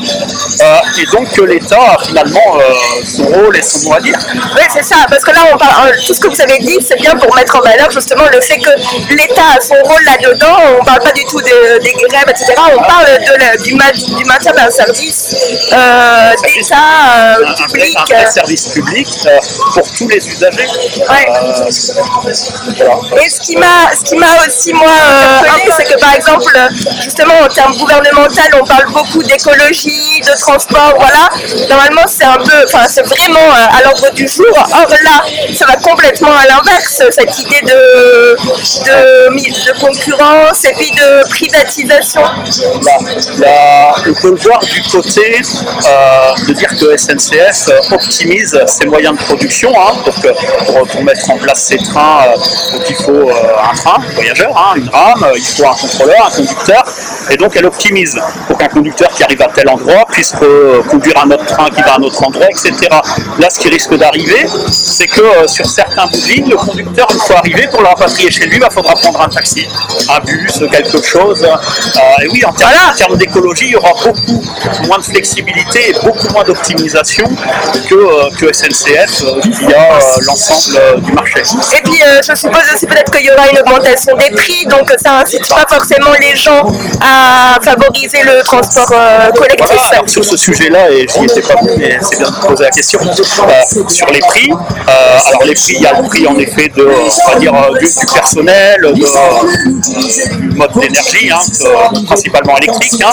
Euh, 0.62 0.76
et 1.00 1.04
donc 1.16 1.30
que 1.32 1.42
a 1.72 1.96
finalement 2.04 2.56
euh, 2.58 2.62
son 3.04 3.24
rôle 3.26 3.56
et 3.56 3.62
son 3.62 3.88
mot 3.88 3.94
à 3.94 4.00
dire. 4.00 4.18
Oui, 4.56 4.62
c'est 4.74 4.84
ça, 4.84 4.96
parce 5.08 5.22
que 5.24 5.30
là, 5.32 5.40
on 5.52 5.56
parle, 5.58 5.88
euh, 5.90 5.92
tout 6.06 6.14
ce 6.14 6.20
que 6.20 6.28
vous 6.28 6.40
avez 6.40 6.58
dit, 6.58 6.78
c'est 6.86 6.96
bien 7.00 7.14
pour 7.16 7.34
mettre 7.34 7.56
en 7.56 7.60
valeur 7.60 7.90
justement 7.90 8.24
le 8.32 8.40
fait 8.40 8.58
que 8.58 8.70
l'État 9.14 9.42
a 9.56 9.60
son 9.60 9.74
rôle 9.84 10.02
là-dedans. 10.04 10.56
On 10.76 10.80
ne 10.80 10.84
parle 10.86 11.00
pas 11.00 11.12
du 11.12 11.24
tout 11.24 11.40
des, 11.40 11.78
des 11.82 11.92
grèves, 11.92 12.28
etc. 12.28 12.52
On 12.76 12.82
parle 12.82 13.06
de 13.06 13.38
la- 13.38 13.56
du, 13.56 13.74
ma- 13.74 13.90
du 13.92 14.24
maintien 14.24 14.52
d'un 14.52 14.70
service 14.70 15.34
euh, 15.72 16.32
d'État 16.42 16.76
euh, 16.76 17.44
un, 17.46 17.50
un 17.50 17.54
vrai, 17.54 17.54
public. 17.66 17.96
un 17.98 18.14
vrai 18.22 18.30
service 18.32 18.68
public 18.68 19.08
euh, 19.26 19.38
pour 19.74 19.90
tous 19.92 20.08
les 20.08 20.28
usagers. 20.28 20.66
Ouais. 21.08 21.26
Euh, 21.28 21.70
voilà. 22.76 23.24
Et 23.24 23.28
ce 23.28 23.40
qui 23.40 23.56
m'a, 23.56 23.90
ce 23.98 24.04
qui 24.04 24.16
m'a 24.16 24.26
aussi 24.46 24.72
moi 24.72 24.88
euh, 24.90 25.70
c'est 25.76 25.84
que 25.84 25.98
par 26.00 26.14
exemple, 26.14 26.52
justement 27.02 27.34
en 27.44 27.48
termes 27.48 27.76
gouvernemental, 27.76 28.48
on 28.60 28.64
parle 28.64 28.86
beaucoup 28.92 29.22
d'écologie, 29.22 30.20
de 30.20 30.38
transport, 30.40 30.94
voilà. 30.98 31.28
Normalement, 31.68 32.06
c'est 32.06 32.24
un 32.24 32.38
peu, 32.38 32.64
enfin, 32.64 32.86
c'est 32.88 33.06
vraiment 33.06 33.38
euh, 33.38 33.78
à 33.78 33.82
l'ordre 33.82 34.12
du 34.12 34.26
jour. 34.28 34.46
Or 34.56 34.88
là, 35.04 35.24
ça 35.54 35.66
va 35.66 35.76
complètement 35.76 36.32
à 36.34 36.46
l'inverse, 36.46 37.02
cette 37.10 37.38
idée 37.38 37.60
de, 37.62 38.36
de, 38.36 39.72
de 39.72 39.80
concurrence 39.80 40.64
et 40.64 40.72
puis 40.74 40.90
de 40.90 41.28
privatisation. 41.28 42.22
Là, 42.22 43.94
on 44.08 44.14
peut 44.14 44.30
le 44.30 44.36
voir 44.36 44.60
du 44.60 44.82
côté 44.82 45.40
euh, 45.40 46.46
de 46.46 46.52
dire 46.52 46.70
que 46.78 46.96
SNCF 46.96 47.68
euh, 47.68 47.94
optimise 47.94 48.58
ses 48.66 48.86
moyens 48.86 49.16
de 49.18 49.22
production 49.24 49.72
hein, 49.76 49.94
pour, 50.04 51.02
mettre 51.02 51.30
en 51.30 51.38
place 51.38 51.64
ces 51.64 51.78
trains. 51.78 52.26
il 52.88 52.94
faut 52.96 53.30
un 53.30 53.74
train, 53.74 53.98
voyageur, 54.14 54.56
hein, 54.56 54.74
une 54.76 54.88
rame, 54.88 55.26
il 55.34 55.42
faut 55.42 55.66
un 55.66 55.74
contrôleur, 55.74 56.26
un 56.26 56.30
conducteur, 56.30 56.84
et 57.30 57.36
donc 57.36 57.56
elle 57.56 57.66
optimise 57.66 58.20
pour 58.46 58.58
qu'un 58.58 58.68
conducteur 58.68 59.08
qui 59.10 59.22
arrive 59.22 59.40
à 59.42 59.48
tel 59.54 59.68
endroit 59.68 60.04
puisse 60.10 60.32
conduire 60.90 61.22
un 61.22 61.30
autre 61.30 61.49
train 61.54 61.70
qui 61.70 61.82
va 61.82 61.94
à 61.94 61.98
un 61.98 62.02
autre 62.02 62.22
endroit, 62.24 62.46
etc. 62.46 62.74
Là, 63.38 63.50
ce 63.50 63.58
qui 63.58 63.68
risque 63.68 63.94
d'arriver, 63.96 64.46
c'est 64.70 65.06
que 65.06 65.20
euh, 65.20 65.46
sur 65.46 65.66
certains 65.68 66.06
bouts 66.06 66.20
de 66.20 66.26
ligne, 66.26 66.48
le 66.50 66.56
conducteur, 66.56 67.06
une 67.12 67.20
fois 67.20 67.38
arrivé, 67.38 67.68
pour 67.70 67.82
le 67.82 67.88
rapatrier 67.88 68.30
chez 68.30 68.46
lui, 68.46 68.60
il 68.62 68.72
faudra 68.72 68.94
prendre 68.94 69.20
un 69.20 69.28
taxi, 69.28 69.66
un 70.08 70.20
bus, 70.20 70.62
quelque 70.70 71.02
chose. 71.02 71.42
Euh, 71.42 72.22
et 72.22 72.28
oui, 72.28 72.44
en 72.44 72.52
termes, 72.52 73.16
d'écologie, 73.16 73.66
il 73.66 73.72
y 73.72 73.76
aura 73.76 73.92
beaucoup 74.04 74.42
moins 74.86 74.98
de 74.98 75.04
flexibilité 75.04 75.90
et 75.90 75.92
beaucoup 76.04 76.28
moins 76.32 76.44
d'optimisation 76.44 77.24
que, 77.88 77.94
euh, 77.94 78.30
que 78.38 78.52
SNCF 78.52 79.22
euh, 79.22 79.40
via 79.44 79.98
l'ensemble 80.22 81.02
du 81.02 81.12
marché. 81.12 81.40
Et 81.40 81.82
puis, 81.82 82.02
je 82.26 82.34
suppose 82.34 82.62
aussi 82.74 82.86
peut-être 82.86 83.12
qu'il 83.12 83.26
y 83.26 83.30
aura 83.30 83.48
une 83.50 83.58
augmentation 83.58 84.16
des 84.16 84.30
prix, 84.30 84.66
donc 84.66 84.90
ça 85.02 85.20
incite 85.20 85.46
pas 85.48 85.66
forcément 85.68 86.12
les 86.20 86.36
gens 86.36 86.66
à 87.00 87.58
favoriser 87.62 88.22
le 88.22 88.42
transport 88.42 88.92
collectif. 89.34 89.66
Voilà, 89.66 89.88
alors 89.92 90.08
sur 90.08 90.24
ce 90.24 90.36
sujet-là, 90.36 90.90
et 90.90 91.06
j'y 91.08 91.24
étais 91.24 91.39
pas 91.42 91.54
venu, 91.62 91.72
mais 91.78 91.98
c'est 92.00 92.18
bien 92.18 92.30
de 92.30 92.46
poser 92.46 92.64
la 92.64 92.70
question, 92.70 93.00
euh, 93.02 93.88
sur 93.88 94.06
les 94.10 94.20
prix, 94.20 94.50
euh, 94.50 95.18
alors 95.26 95.44
les 95.44 95.54
prix, 95.54 95.74
il 95.74 95.82
y 95.82 95.86
a 95.86 96.00
le 96.00 96.06
prix 96.08 96.26
en 96.26 96.38
effet 96.38 96.68
de, 96.68 96.82
euh, 96.82 97.08
on 97.26 97.32
va 97.32 97.38
dire, 97.38 97.52
du, 97.80 97.88
personnel, 98.14 98.92
du 98.94 99.04
mode 100.56 100.72
d'énergie, 100.80 101.30
hein, 101.30 101.40
principalement 102.06 102.56
électrique, 102.58 103.02
hein, 103.02 103.12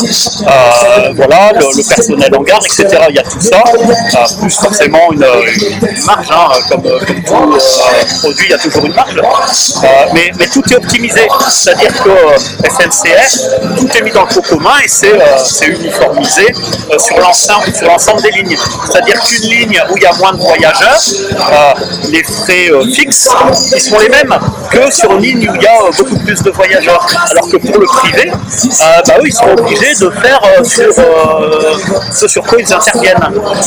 voilà, 1.15 1.53
le, 1.53 1.88
personnel 1.88 2.36
en 2.36 2.41
gare, 2.41 2.60
etc. 2.65 2.88
Il 3.10 3.15
y 3.15 3.19
a 3.19 3.24
tout 3.24 3.41
ça, 3.41 3.63
plus 4.39 4.55
forcément 4.55 5.12
une, 5.12 5.25
marge, 6.05 6.27
hein, 6.31 6.50
comme, 6.69 6.84
tout 6.84 8.19
produit, 8.22 8.46
il 8.48 8.51
y 8.51 8.53
a 8.53 8.57
toujours 8.57 8.86
une 8.86 8.93
marge, 8.93 9.15
mais, 10.13 10.48
tout 10.48 10.63
est 10.72 10.75
optimisé, 10.75 11.27
c'est-à-dire 11.50 11.93
que 12.03 12.10
SNCF, 12.67 13.77
tout 13.77 13.98
est 13.98 14.01
mis 14.01 14.12
dans 14.12 14.24
le 14.24 14.27
pot 14.27 14.41
commun 14.41 14.79
et 14.84 14.88
c'est 14.88 15.12
c'est 15.46 15.67
uniformisé 15.67 16.48
sur 16.98 17.19
l'ensemble 17.19 18.16
des 18.21 18.31
lignes. 18.31 18.57
C'est-à-dire 18.86 19.19
qu'une 19.21 19.50
ligne 19.50 19.81
où 19.91 19.97
il 19.97 20.03
y 20.03 20.05
a 20.05 20.13
moins 20.13 20.33
de 20.33 20.38
voyageurs, 20.38 21.00
euh, 21.31 21.74
les 22.09 22.24
frais 22.24 22.69
euh, 22.71 22.83
fixes, 22.93 23.29
ils 23.75 23.81
sont 23.81 24.00
les 24.00 24.09
mêmes 24.09 24.36
que 24.71 24.91
sur 24.91 25.12
une 25.13 25.21
ligne 25.21 25.50
où 25.50 25.55
il 25.55 25.62
y 25.62 25.67
a 25.67 25.77
euh, 25.83 25.91
beaucoup 25.97 26.17
plus 26.19 26.41
de 26.41 26.51
voyageurs. 26.51 27.05
Alors 27.29 27.50
que 27.50 27.57
pour 27.57 27.79
le 27.79 27.86
privé, 27.86 28.31
bah, 28.79 29.15
eux, 29.19 29.24
ils 29.25 29.33
sont 29.33 29.50
obligés 29.50 29.93
de 29.93 30.09
faire 30.09 30.41
sur 30.63 30.93
ce 32.13 32.27
sur 32.27 32.43
quoi 32.43 32.59
ils 32.59 32.74
interviennent. 32.74 33.17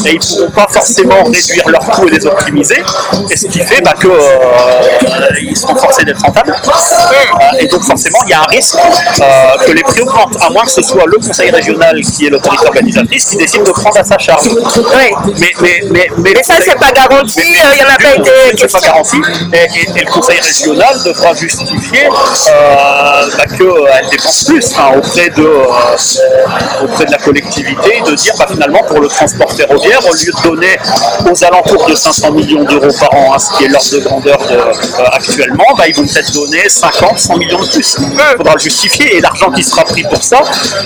Et 0.07 0.11
ils 0.11 0.14
ne 0.14 0.21
pourront 0.21 0.50
pas 0.50 0.66
forcément 0.71 1.25
réduire 1.25 1.69
leurs 1.69 1.87
coûts 1.90 2.09
et 2.09 2.12
les 2.12 2.26
optimiser. 2.26 2.83
Et 3.30 3.37
ce 3.37 3.47
qui 3.47 3.61
fait 3.61 3.80
bah, 3.83 3.95
qu'ils 4.00 5.57
seront 5.57 5.76
forcés 5.76 6.04
d'être 6.04 6.21
rentables. 6.21 6.54
Et 7.59 7.66
donc 7.66 7.83
forcément, 7.83 8.19
il 8.26 8.30
y 8.30 8.35
a 8.35 8.40
un 8.40 8.47
risque 8.47 8.76
que 9.66 9.73
les 9.73 9.83
prix 9.83 10.00
augmentent, 10.00 10.37
à 10.40 10.50
moins 10.50 10.64
que 10.64 10.71
ce 10.71 10.83
soit 10.83 11.04
le 11.07 11.19
conseil 11.19 11.50
régional 11.50 12.00
qui 12.00 12.26
est 12.26 12.30
l'autorité 12.30 12.66
organisatrice 12.66 13.26
qui 13.26 13.37
décide 13.37 13.64
de 13.64 13.71
prendre 13.71 13.99
à 13.99 14.04
sa 14.04 14.19
charge. 14.19 14.29
Oui. 14.44 15.32
Mais, 15.38 15.52
mais, 15.60 15.80
mais, 15.90 16.10
mais, 16.18 16.32
Mais 16.34 16.42
ça, 16.42 16.54
c'est 16.64 16.78
pas 16.78 16.92
garanti, 16.92 17.40
euh, 17.40 17.68
il 17.72 17.76
n'y 17.76 17.84
en 17.84 17.94
a 17.94 17.96
pas 17.96 18.14
été 18.16 18.30
c'est 18.58 18.72
pas 18.72 18.78
question. 18.80 18.92
garanti. 18.92 19.16
Et, 19.52 19.56
et- 19.80 19.99
et 20.00 20.04
le 20.04 20.10
conseil 20.10 20.40
régional 20.40 21.02
devra 21.04 21.34
justifier 21.34 22.06
euh, 22.06 23.26
bah, 23.37 23.44
qu'elle 23.46 24.08
dépense 24.10 24.44
plus 24.44 24.72
hein, 24.78 24.92
auprès, 24.96 25.28
de, 25.30 25.42
euh, 25.44 26.84
auprès 26.84 27.04
de 27.06 27.10
la 27.12 27.18
collectivité, 27.18 28.02
de 28.06 28.14
dire 28.14 28.34
bah, 28.38 28.46
finalement 28.50 28.82
pour 28.84 29.00
le 29.00 29.08
transport 29.08 29.52
ferroviaire, 29.52 30.00
au 30.06 30.14
lieu 30.14 30.32
de 30.32 30.42
donner 30.42 30.78
aux 31.30 31.44
alentours 31.44 31.87
de 31.87 31.94
500 31.94 32.32
millions 32.32 32.64
d'euros 32.64 32.92
par 32.99 33.14
an, 33.14 33.32
hein, 33.34 33.38
ce 33.38 33.56
qui 33.56 33.64
est 33.64 33.68
l'ordre 33.68 33.90
de 33.90 33.99
grandeur 34.00 34.38
de, 34.49 34.54
euh, 34.54 35.04
actuellement, 35.12 35.64
bah, 35.76 35.84
ils 35.88 35.94
vont 35.94 36.06
peut-être 36.06 36.32
donner 36.32 36.68
50, 36.68 37.18
100 37.18 37.37
millions 37.38 37.60
de 37.60 37.66
plus. 37.68 37.96
Il 38.00 38.37
faudra 38.37 38.54
le 38.54 38.60
justifier 38.60 39.16
et 39.16 39.20
l'argent 39.20 39.50
qui 39.50 39.62
sera 39.64 39.84
pris 39.84 40.02
pour 40.04 40.22
ça, 40.22 40.40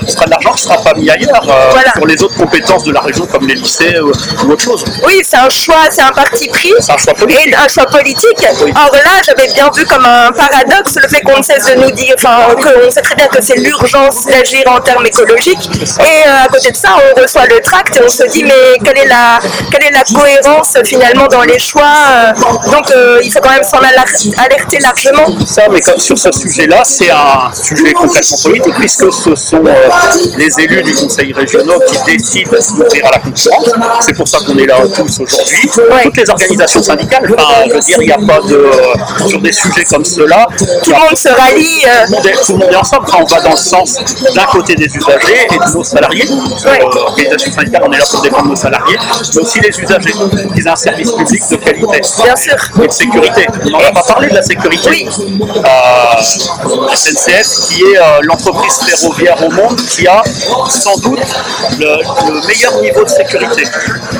ce 0.06 0.12
sera 0.12 0.24
de 0.26 0.30
l'argent 0.30 0.52
qui 0.52 0.66
ne 0.66 0.72
sera 0.72 0.82
pas 0.82 0.94
mis 0.94 1.10
ailleurs 1.10 1.42
euh, 1.48 1.70
Voilà. 1.72 1.92
pour 1.96 2.06
les 2.06 2.22
autres 2.22 2.36
compétences 2.36 2.84
de 2.84 2.92
la 2.92 3.00
région 3.00 3.26
comme 3.34 3.48
les 3.48 3.54
lycées 3.56 3.98
ou 4.00 4.10
autre 4.52 4.62
chose. 4.62 4.84
Oui, 5.04 5.20
c'est 5.28 5.36
un 5.36 5.50
choix, 5.50 5.82
c'est 5.90 6.02
un 6.02 6.12
parti 6.12 6.46
pris. 6.48 6.72
C'est 6.78 6.92
un 6.92 6.98
choix 6.98 7.14
politique. 7.14 7.46
Et 7.48 7.54
un 7.56 7.66
choix 7.68 7.86
politique. 7.86 8.46
Or 8.76 8.90
là, 8.94 9.20
j'avais 9.26 9.48
bien 9.52 9.68
vu 9.76 9.84
comme 9.86 10.04
un 10.06 10.30
paradoxe 10.32 10.94
le 11.02 11.08
fait 11.08 11.20
qu'on 11.22 11.38
ne 11.38 11.42
cesse 11.42 11.66
de 11.66 11.80
nous 11.80 11.90
dire, 11.90 12.14
enfin, 12.18 12.54
qu'on 12.54 12.90
sait 12.90 13.02
très 13.02 13.16
bien 13.16 13.26
que 13.26 13.42
c'est 13.42 13.56
l'urgence 13.56 14.26
d'agir 14.26 14.62
en 14.68 14.80
termes 14.80 15.04
écologiques. 15.06 15.68
Et 16.00 16.28
euh, 16.28 16.44
à 16.44 16.48
côté 16.48 16.70
de 16.70 16.76
ça, 16.76 16.90
on 16.96 17.20
reçoit 17.20 17.46
le 17.46 17.60
tract 17.60 17.96
et 17.96 18.00
on 18.04 18.08
se 18.08 18.24
dit, 18.30 18.44
mais 18.44 18.78
quelle 18.84 18.98
est 18.98 19.08
la, 19.08 19.40
quelle 19.72 19.84
est 19.84 19.90
la 19.90 20.04
cohérence 20.18 20.76
finalement 20.84 21.26
dans 21.26 21.42
les 21.42 21.58
choix 21.58 21.92
euh, 22.10 22.32
Donc 22.70 22.90
euh, 22.92 23.18
il 23.24 23.32
faut 23.32 23.40
quand 23.40 23.50
même 23.50 23.64
s'en 23.64 23.78
aler- 23.78 24.38
alerter 24.46 24.78
largement. 24.78 25.26
ça, 25.46 25.62
mais 25.70 25.80
comme 25.80 25.98
sur 25.98 26.16
ce 26.18 26.30
sujet-là, 26.30 26.82
c'est 26.84 27.10
un 27.10 27.50
sujet 27.52 27.92
complètement 27.92 28.36
politique, 28.44 28.74
puisque 28.78 29.12
ce 29.12 29.34
sont 29.34 29.64
euh, 29.66 29.72
les 30.36 30.60
élus 30.60 30.82
du 30.82 30.94
conseil 30.94 31.32
régional 31.32 31.78
qui 31.88 31.98
décident 32.16 32.50
d'ouvrir 32.76 33.06
à 33.06 33.10
la 33.12 33.18
C'est 34.00 34.12
pour 34.14 34.28
ça 34.28 34.38
qu'on 34.46 34.56
est 34.58 34.66
là 34.66 34.76
tous 34.94 35.20
aujourd'hui. 35.20 35.68
Toutes 36.02 36.16
les 36.16 36.30
organisations 36.30 36.82
syndicales, 36.82 37.24
enfin, 37.36 37.64
je 37.68 37.74
veux 37.74 37.80
dire, 37.80 37.96
il 38.00 38.06
n'y 38.06 38.12
a 38.12 38.18
pas 38.18 38.40
de. 38.46 38.66
sur 39.28 39.40
des 39.40 39.52
sujets 39.52 39.84
comme 39.84 40.04
ceux-là, 40.04 40.46
Tout 40.82 40.90
le 40.90 40.96
monde 40.96 41.16
se 41.16 41.28
rallie. 41.28 41.84
euh, 41.86 42.06
tout 42.06 42.10
le 42.12 42.16
monde 42.16 42.26
est, 42.26 42.32
tout 42.46 42.52
le 42.52 42.58
monde 42.58 42.72
est 42.72 42.76
ensemble. 42.76 43.06
On 43.18 43.24
va 43.24 43.40
dans 43.40 43.50
le 43.50 43.56
sens 43.56 43.94
d'un 44.34 44.44
côté 44.46 44.74
des 44.74 44.86
usagers 44.86 45.46
et 45.50 45.56
de 45.58 45.72
nos 45.72 45.84
salariés. 45.84 46.28
Ouais. 46.28 46.80
Euh, 46.82 46.88
L'organisation 46.94 47.52
syndicale, 47.52 47.82
on 47.86 47.92
est 47.92 47.98
là 47.98 48.04
pour 48.10 48.20
défendre 48.22 48.48
nos 48.48 48.56
salariés, 48.56 48.96
mais 49.34 49.40
aussi 49.42 49.60
les 49.60 49.68
usagers, 49.80 50.12
qu'ils 50.54 50.66
aient 50.66 50.70
un 50.70 50.76
service 50.76 51.12
public 51.12 51.42
de 51.50 51.56
qualité. 51.56 52.00
Bien 52.24 52.36
sûr. 52.36 52.56
Et 52.82 52.86
de 52.86 52.92
sécurité. 52.92 53.46
On 53.66 53.70
n'en 53.70 53.78
a 53.78 53.92
pas 53.92 54.02
parlé 54.02 54.28
de 54.28 54.34
la 54.34 54.42
sécurité. 54.42 54.88
Oui. 54.90 55.08
Euh, 55.64 56.94
SNCF, 56.94 57.48
qui 57.68 57.82
est 57.82 57.98
euh, 57.98 58.02
l'entreprise 58.22 58.78
ferroviaire 58.86 59.36
au 59.44 59.50
monde 59.50 59.76
qui 59.90 60.06
a 60.06 60.22
sans 60.68 60.96
doute 60.98 61.18
le, 61.78 61.86
le 62.32 62.46
meilleur 62.46 62.80
niveau 62.80 63.04
de 63.04 63.08
sécurité 63.16 63.64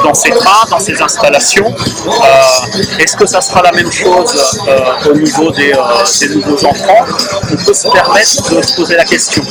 dans 0.02 0.14
ses 0.14 0.30
trains, 0.30 0.66
dans 0.70 0.78
ses 0.78 1.00
installations. 1.00 1.74
Euh, 2.06 2.98
Est-ce 2.98 3.16
que 3.16 3.26
ça 3.26 3.40
sera 3.40 3.62
la 3.62 3.72
même 3.72 3.90
chose 3.90 4.34
euh, 4.68 5.10
au 5.10 5.14
niveau 5.14 5.50
des, 5.52 5.72
euh, 5.72 5.78
des 6.20 6.28
nouveaux 6.36 6.64
entrants? 6.66 7.04
On 7.52 7.56
peut 7.64 7.74
se 7.74 7.88
permettre 7.88 8.54
de 8.54 8.62
se 8.62 8.74
poser 8.74 8.96
la 8.96 9.04
question. 9.04 9.42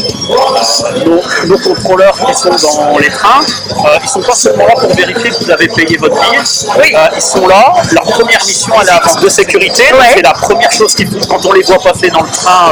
Nos, 1.06 1.22
nos 1.48 1.58
contrôleurs 1.60 2.18
qui 2.26 2.34
sont 2.34 2.50
dans 2.50 2.98
les 2.98 3.10
trains, 3.10 3.42
ils 4.00 4.04
ne 4.04 4.08
sont 4.08 4.22
pas 4.22 4.36
seulement 4.36 4.66
là 4.68 4.74
pour 4.80 4.94
vérifier 4.96 5.30
que 5.32 5.44
vous 5.44 5.52
avez 5.52 5.68
payé 5.68 5.98
votre 5.98 6.16
billet. 6.16 6.40
Oui. 6.80 6.94
Ils 7.16 7.22
sont 7.22 7.48
là, 7.48 7.74
leur 7.92 8.04
première 8.04 8.44
mission 8.46 8.74
elle 8.82 8.88
est 8.88 8.92
avant 8.92 9.20
de 9.22 9.30
sécurité, 9.30 9.84
Ouais. 9.94 10.00
c'est 10.16 10.22
la 10.22 10.32
première 10.34 10.72
chose 10.72 10.94
qu'ils 10.96 11.08
font 11.10 11.20
quand 11.30 11.46
on 11.46 11.52
les 11.54 11.62
voit 11.64 11.80
passer 11.80 12.10
dans 12.10 12.22
le 12.22 12.30
train, 12.30 12.72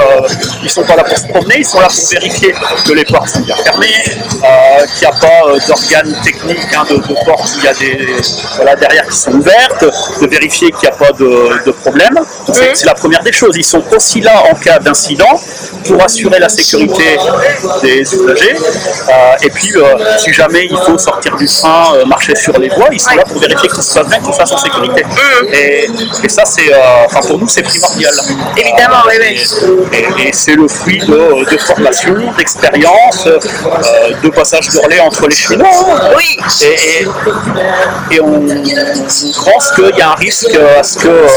ils 0.64 0.70
sont 0.70 0.84
pas 0.84 0.96
là 0.96 1.04
pour 1.04 1.18
se 1.18 1.28
promener, 1.28 1.56
ils 1.60 1.66
sont 1.66 1.80
là 1.80 1.88
pour 1.88 2.08
vérifier 2.10 2.54
que 2.86 2.92
les 2.94 3.06
portes 3.06 3.30
sont 3.30 3.42
bien 3.42 3.56
fermées, 3.58 3.88
qu'il 4.04 5.02
n'y 5.02 5.06
a 5.06 5.12
pas 5.12 5.42
d'organes 5.68 6.16
techniques, 6.24 6.61
de, 6.90 6.96
de 6.96 7.26
portes 7.26 7.50
où 7.56 7.60
il 7.60 7.64
y 7.64 7.68
a 7.68 7.74
des 7.74 8.22
voilà, 8.56 8.76
derrière 8.76 9.08
qui 9.08 9.18
sont 9.18 9.32
ouvertes, 9.34 9.84
de 10.22 10.28
vérifier 10.28 10.72
qu'il 10.72 10.90
n'y 10.90 10.96
a 10.96 10.98
pas 10.98 11.12
de, 11.12 11.66
de 11.66 11.72
problème. 11.72 12.20
C'est 12.54 12.76
c'est 12.76 12.86
la 12.86 12.94
première 12.94 13.24
des 13.24 13.32
choses. 13.32 13.56
Ils 13.58 13.64
sont 13.66 13.84
aussi 13.96 14.22
là 14.22 14.44
en 14.52 14.56
cas 14.56 14.80
d'incident 14.80 15.40
pour 15.88 16.02
assurer 16.04 16.40
la 16.40 16.50
sécurité 16.50 17.18
des 17.82 18.02
usagers. 18.02 18.56
Euh, 18.56 19.14
et 19.46 19.50
puis, 19.50 19.72
euh, 19.76 19.84
si 20.18 20.34
jamais 20.34 20.66
il 20.70 20.78
faut 20.86 20.98
sortir 20.98 21.36
du 21.36 21.46
train, 21.48 21.96
euh, 21.96 22.06
marcher 22.06 22.36
sur 22.36 22.58
les 22.60 22.70
voies, 22.70 22.88
ils 22.92 23.00
sont 23.00 23.16
là 23.16 23.24
pour 23.24 23.40
vérifier 23.40 23.70
que 23.70 23.76
tout 23.76 23.82
se 23.82 23.94
passe 23.94 24.08
bien, 24.08 24.20
que 24.20 24.26
tout 24.26 24.34
se 24.34 24.54
en 24.54 24.58
sécurité. 24.58 25.04
Et, 25.54 25.88
et 26.24 26.30
ça, 26.30 26.44
c'est, 26.46 26.72
enfin, 27.06 27.22
pour 27.28 27.38
nous, 27.40 27.48
c'est 27.48 27.64
primordial. 27.64 28.14
Évidemment, 28.58 29.04
oui, 29.08 29.16
oui. 29.20 29.88
Et, 29.94 30.28
et 30.28 30.34
c'est 30.34 30.56
le 30.56 30.68
fruit 30.68 31.00
de, 31.00 31.50
de 31.52 31.58
formation, 31.58 32.16
d'expérience, 32.38 33.26
de 33.26 34.30
passage 34.30 34.70
de 34.70 34.80
relais 34.80 35.00
entre 35.00 35.28
les 35.28 35.36
cheminots. 35.36 35.66
Oui. 36.16 36.38
Et, 36.64 37.02
et- 37.04 37.08
et 38.12 38.20
on, 38.22 38.46
pense 39.46 39.72
qu'il 39.76 39.96
y 39.98 40.02
a 40.02 40.10
un 40.12 40.16
risque 40.16 40.56
à 40.80 40.84
ce 40.84 40.98
que, 41.00 41.08
euh, 41.08 41.28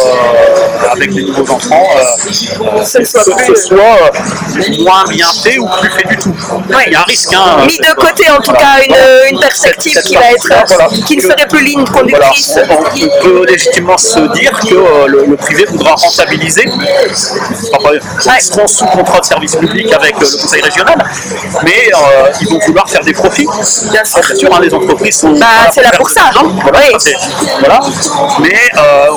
avec 0.92 1.12
les 1.14 1.22
nouveaux 1.24 1.52
entrants, 1.52 1.88
euh, 1.96 2.84
Ce 2.84 3.04
soit 3.04 3.22
ce 3.54 3.54
moins 4.82 5.04
bien 5.08 5.26
fait 5.42 5.58
ou 5.58 5.66
plus 5.80 5.90
fait 5.90 6.08
du 6.08 6.16
tout. 6.16 6.34
Il 6.86 6.92
y 6.92 6.94
a 6.94 7.00
un 7.00 7.04
risque. 7.04 7.32
Hein, 7.34 7.64
mis 7.66 7.76
de 7.78 7.94
côté 7.94 8.30
en 8.30 8.40
tout 8.40 8.52
cas 8.52 8.76
une, 8.86 9.34
une 9.34 9.40
perspective 9.40 9.92
Cette- 9.94 10.04
qui 10.04 10.14
va 10.14 10.30
être 10.30 10.46
voilà. 10.46 10.88
qui 11.06 11.16
ne 11.16 11.22
serait 11.22 11.46
plus 11.48 11.62
ligne 11.64 11.84
voilà, 11.84 12.00
conductrice. 12.28 12.52
on, 12.56 12.74
on 12.74 13.22
peut 13.22 13.46
légitimement 13.48 13.96
se 13.98 14.20
dire 14.34 14.58
que 14.60 14.74
euh, 14.74 15.06
le, 15.06 15.26
le 15.26 15.36
privé 15.36 15.64
voudra 15.68 15.94
rentabiliser. 15.94 16.68
Enfin, 17.78 17.90
Ils 18.38 18.42
seront 18.44 18.66
sous 18.66 18.86
contrat 18.86 19.20
de 19.20 19.24
service 19.26 19.56
public 19.56 19.92
avec 19.92 20.14
euh, 20.16 20.20
le 20.20 20.42
conseil 20.42 20.62
régional, 20.62 20.96
mais 21.62 21.90
euh, 21.94 22.30
ils 22.40 22.48
vont 22.48 22.58
vouloir 22.66 22.88
faire 22.88 23.02
des 23.04 23.12
profits. 23.12 23.46
Bien 23.90 24.04
sûr, 24.04 24.54
hein, 24.54 24.60
les 24.62 24.72
entreprises 24.74 25.18
sont. 25.20 25.32
Bah, 25.32 25.46
c'est 25.72 25.82
là 25.82 25.90
pour 25.96 26.08
ça. 26.10 26.22
Voilà, 26.62 26.78
Oui. 26.78 26.94
ça, 26.98 27.10
voilà. 27.60 27.80
Mais 28.40 28.54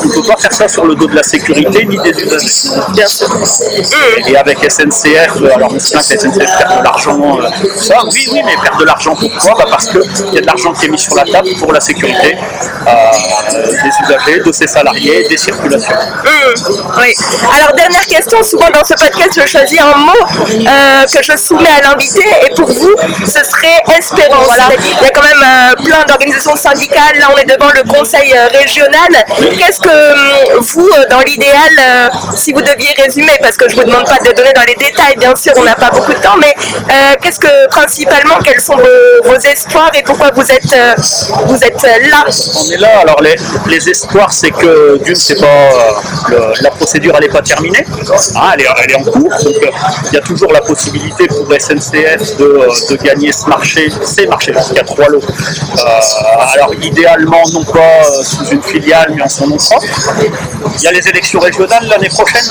on 0.02 0.06
ne 0.06 0.14
peut 0.14 0.24
pas 0.28 0.38
faire 0.38 0.54
ça 0.54 0.68
sur 0.68 0.86
le 0.86 0.96
dos 0.96 1.08
de 1.08 1.16
la 1.16 1.24
sécurité 1.24 1.86
ni 1.86 1.98
des 1.98 2.12
usagers. 2.12 2.70
Bien 2.94 3.08
sûr. 3.08 3.28
Et 4.28 4.36
avec 4.38 4.64
SNCF, 5.08 5.42
euh, 5.42 5.56
alors 5.56 5.74
on 5.74 5.80
se 5.80 5.92
plaint 5.92 6.08
que 6.08 6.14
la 6.14 6.20
SNCF 6.20 6.58
perd 6.58 6.80
de 6.80 6.84
l'argent, 6.84 7.40
euh, 7.40 7.48
tout 7.62 7.84
ça. 7.84 7.96
Oui, 8.12 8.28
oui, 8.32 8.42
mais 8.46 8.56
perd 8.64 8.80
de 8.80 8.86
l'argent 8.86 9.16
pourquoi 9.16 9.56
bah 9.58 9.66
Parce 9.70 9.88
qu'il 9.88 10.34
y 10.34 10.38
a 10.38 10.42
de 10.42 10.46
l'argent 10.46 10.74
qui 10.74 10.86
est 10.86 10.90
mis 10.90 11.00
sur 11.00 11.16
la 11.16 11.24
table 11.24 11.50
pour 11.60 11.72
la 11.74 11.80
sécurité 11.80 12.38
euh, 12.88 13.66
des 13.66 13.92
usagers, 14.06 14.42
de 14.46 14.52
ses 14.52 14.68
salariés, 14.68 15.28
des 15.30 15.38
circulations. 15.38 15.96
Mmh, 15.96 17.00
oui. 17.00 17.14
Alors 17.56 17.74
dernière 17.76 18.06
question, 18.06 18.44
souvent 18.44 18.70
dans 18.74 18.84
ce 18.84 18.94
podcast 18.94 19.32
je 19.36 19.46
choisis 19.48 19.80
un 19.80 19.98
mot 19.98 20.12
euh, 20.14 21.06
que 21.14 21.24
je 21.24 21.38
soumets 21.38 21.70
à 21.70 21.90
l'invité 21.90 22.24
et 22.46 22.54
pour 22.56 22.68
vous 22.68 22.96
ce 23.26 23.44
serait 23.44 23.82
espérance. 23.98 24.46
Voilà. 24.46 24.70
Il 25.02 25.04
y 25.04 25.08
a 25.08 25.12
quand 25.12 25.24
même 25.24 25.44
euh, 25.44 25.84
plein 25.84 26.04
d'organisations 26.08 26.56
syndicales, 26.56 27.18
là 27.20 27.30
on 27.34 27.38
est 27.38 27.46
devant 27.46 27.72
le 27.72 27.84
conseil 27.84 28.34
euh, 28.34 28.48
régional. 28.58 29.08
Qu'est-ce 29.58 29.80
que 29.80 30.60
vous, 30.60 30.90
euh, 30.98 31.06
dans 31.10 31.20
l'idéal, 31.22 31.72
euh, 31.80 32.10
si 32.36 32.52
vous 32.52 32.62
deviez 32.62 32.90
résumer, 32.98 33.32
parce 33.42 33.58
que 33.58 33.70
je 33.70 33.76
vous 33.76 33.84
demande 33.84 34.06
pas 34.06 34.20
de 34.20 34.34
donner 34.36 34.54
dans 34.54 34.64
les 34.64 34.76
détails, 34.76 34.97
bien 35.18 35.36
sûr 35.36 35.54
on 35.58 35.64
n'a 35.64 35.76
pas 35.76 35.90
beaucoup 35.92 36.14
de 36.14 36.20
temps, 36.20 36.38
mais 36.40 36.54
euh, 36.58 37.16
qu'est-ce 37.22 37.40
que 37.40 37.68
principalement, 37.70 38.36
quels 38.44 38.62
sont 38.62 38.76
vos, 38.76 39.36
espoirs 39.36 39.92
et 39.98 40.04
pourquoi 40.04 40.32
vous 40.36 40.52
êtes, 40.52 40.74
euh, 40.74 40.94
vous 41.46 41.64
êtes 41.64 41.84
euh, 41.84 42.10
là? 42.10 42.26
On 42.28 42.72
est 42.72 42.78
là, 42.78 43.00
alors 43.02 43.22
les, 43.22 43.36
les 43.68 43.90
espoirs, 43.90 44.32
c'est 44.32 44.52
que 44.52 44.98
d'une, 45.04 45.16
c'est 45.16 45.40
pas 45.40 45.70
la 46.62 46.72
procédure, 46.72 47.14
elle 47.16 47.24
n'est 47.28 47.34
pas 47.34 47.42
terminée, 47.42 47.86
Hein, 48.36 48.52
elle, 48.54 48.62
est, 48.62 48.68
elle 48.84 48.92
est 48.92 48.96
en 48.96 49.04
cours, 49.04 49.30
donc 49.30 49.56
il 50.12 50.14
y 50.14 50.18
a 50.18 50.22
toujours 50.22 50.52
la 50.52 50.62
possibilité 50.62 51.28
pour 51.28 51.48
SNCF 51.54 52.38
de, 52.38 52.90
de 52.90 52.96
gagner 53.04 53.32
ce 53.32 53.48
marché, 53.48 53.90
ces 54.04 54.28
marchés, 54.28 54.52
parce 54.52 54.68
qu'il 54.68 54.78
y 54.78 54.80
a 54.80 54.84
trois 54.84 55.08
lots. 55.08 55.22
Alors 56.54 56.74
idéalement, 56.82 57.42
non 57.54 57.64
pas 57.64 58.04
sous 58.24 58.46
une 58.46 58.62
filiale, 58.62 59.14
mais 59.16 59.22
en 59.22 59.30
son 59.30 59.48
nom 59.48 59.58
propre. 59.58 59.86
Il 60.76 60.84
y 60.84 60.88
a 60.88 60.92
les 60.92 61.08
élections 61.08 61.40
régionales 61.40 61.88
l'année 61.88 62.10
prochaine, 62.10 62.46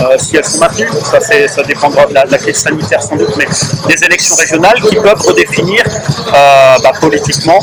euh, 0.00 0.16
si 0.18 0.36
elles 0.36 0.44
sont 0.44 0.58
maintenues, 0.58 0.88
ça, 1.04 1.62
dépendra 1.62 2.06
de 2.06 2.14
la, 2.14 2.38
crise 2.38 2.56
sanitaire 2.56 3.02
sans 3.02 3.16
doute, 3.16 3.34
mais 3.36 3.46
des 3.88 4.04
élections 4.04 4.36
régionales 4.36 4.80
qui 4.88 4.96
peuvent 4.96 5.20
redéfinir 5.22 5.84
bah, 6.32 6.92
politiquement 7.00 7.58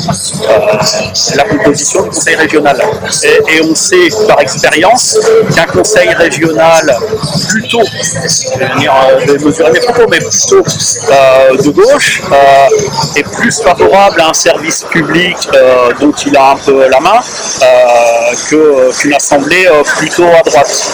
la 1.36 1.44
composition 1.44 2.02
du 2.02 2.10
conseil 2.10 2.36
régional. 2.36 2.80
Et, 3.22 3.60
on 3.64 3.74
sait 3.74 4.08
par 4.28 4.40
expérience 4.40 5.18
qu'un 5.54 5.66
conseil 5.66 6.08
régional 6.10 6.96
plutôt, 7.48 7.82
je 7.84 9.32
vais 9.32 9.44
mesurer 9.44 9.70
mes 9.72 9.80
propos, 9.80 10.06
mais 10.10 10.18
plutôt 10.18 10.62
de 10.62 11.70
gauche 11.70 12.22
est 13.16 13.22
plus 13.22 13.60
favorable 13.62 14.20
à 14.20 14.28
un 14.28 14.34
service 14.34 14.84
public 14.90 15.36
dont 16.00 16.12
il 16.26 16.36
a 16.36 16.50
un 16.52 16.56
peu 16.56 16.88
la 16.88 17.00
main 17.00 17.20
qu'une 18.48 19.14
assemblée 19.14 19.68
plutôt 19.96 20.24
à 20.24 20.42
droite. 20.42 20.92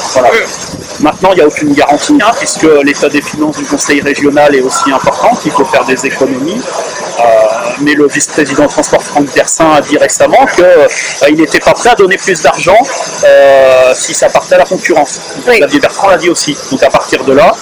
Maintenant, 1.00 1.30
il 1.32 1.36
n'y 1.36 1.40
a 1.40 1.46
aucune 1.46 1.72
garantie, 1.72 2.18
hein, 2.22 2.30
puisque 2.38 2.66
l'état 2.84 3.08
des 3.08 3.22
finances 3.22 3.56
du 3.56 3.64
conseil 3.64 4.00
régional 4.00 4.54
est 4.54 4.60
aussi 4.60 4.92
important, 4.92 5.34
qu'il 5.36 5.50
faut 5.52 5.64
faire 5.64 5.84
des 5.84 6.06
économies. 6.06 6.60
Euh, 7.20 7.22
mais 7.80 7.94
le 7.94 8.06
vice-président 8.06 8.66
transport 8.66 9.02
Franck 9.02 9.32
Dersin 9.34 9.72
a 9.72 9.80
dit 9.80 9.96
récemment 9.96 10.46
qu'il 10.54 10.64
euh, 10.64 11.36
n'était 11.36 11.60
pas 11.60 11.72
prêt 11.72 11.90
à 11.90 11.94
donner 11.94 12.16
plus 12.16 12.42
d'argent 12.42 12.76
euh, 13.24 13.92
si 13.94 14.14
ça 14.14 14.28
partait 14.28 14.54
à 14.54 14.58
la 14.58 14.64
concurrence. 14.64 15.20
Oui. 15.46 15.60
Bertrand 15.80 16.08
l'a 16.08 16.16
dit 16.16 16.28
aussi. 16.28 16.56
Donc 16.70 16.82
à 16.82 16.90
partir 16.90 17.24
de 17.24 17.32
là, 17.32 17.54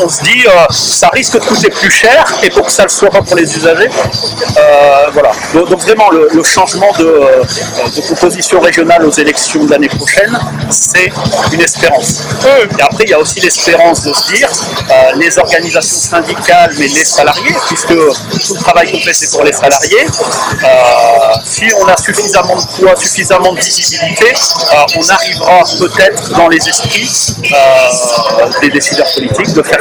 on 0.00 0.08
se 0.08 0.22
dit 0.22 0.44
ça 0.70 1.08
risque 1.08 1.34
de 1.34 1.40
coûter 1.40 1.70
plus 1.70 1.90
cher 1.90 2.24
et 2.42 2.50
pour 2.50 2.66
que 2.66 2.72
ça 2.72 2.84
le 2.84 2.88
soit 2.88 3.10
pas 3.10 3.22
pour 3.22 3.36
les 3.36 3.56
usagers, 3.56 3.90
voilà. 5.12 5.32
Donc, 5.54 5.80
vraiment 5.80 6.10
le, 6.10 6.42
changement 6.42 6.92
de, 6.98 8.02
composition 8.08 8.60
régionale 8.60 9.04
aux 9.04 9.10
élections 9.10 9.64
de 9.64 9.70
l'année 9.70 9.88
prochaine, 9.88 10.38
c'est 10.70 11.10
une 11.52 11.60
espérance. 11.60 12.22
Et 12.78 12.82
après 12.82 13.04
il 13.04 13.10
y 13.10 13.14
a 13.14 13.18
aussi 13.18 13.40
l'espérance 13.40 14.02
de 14.02 14.12
se 14.12 14.32
dire 14.34 14.50
les 15.16 15.38
organisations 15.38 15.98
syndicales 15.98 16.74
mais 16.78 16.88
les 16.88 17.04
salariés 17.04 17.54
puisque 17.68 17.88
tout 17.88 18.54
le 18.54 18.60
travail 18.60 18.90
complet 18.90 19.12
c'est 19.12 19.30
pour 19.30 19.44
les 19.44 19.52
salariés. 19.52 20.06
Euh, 20.64 20.68
si 21.44 21.64
on 21.80 21.86
a 21.88 21.96
suffisamment 21.96 22.56
de 22.56 22.66
poids, 22.78 22.96
suffisamment 22.96 23.52
de 23.52 23.60
visibilité, 23.60 24.26
euh, 24.26 24.76
on 24.96 25.08
arrivera 25.08 25.62
peut-être 25.78 26.30
dans 26.36 26.48
les 26.48 26.68
esprits 26.68 27.36
euh, 27.52 28.60
des 28.60 28.70
décideurs 28.70 29.06
politiques 29.14 29.52
de 29.52 29.62
faire. 29.66 29.80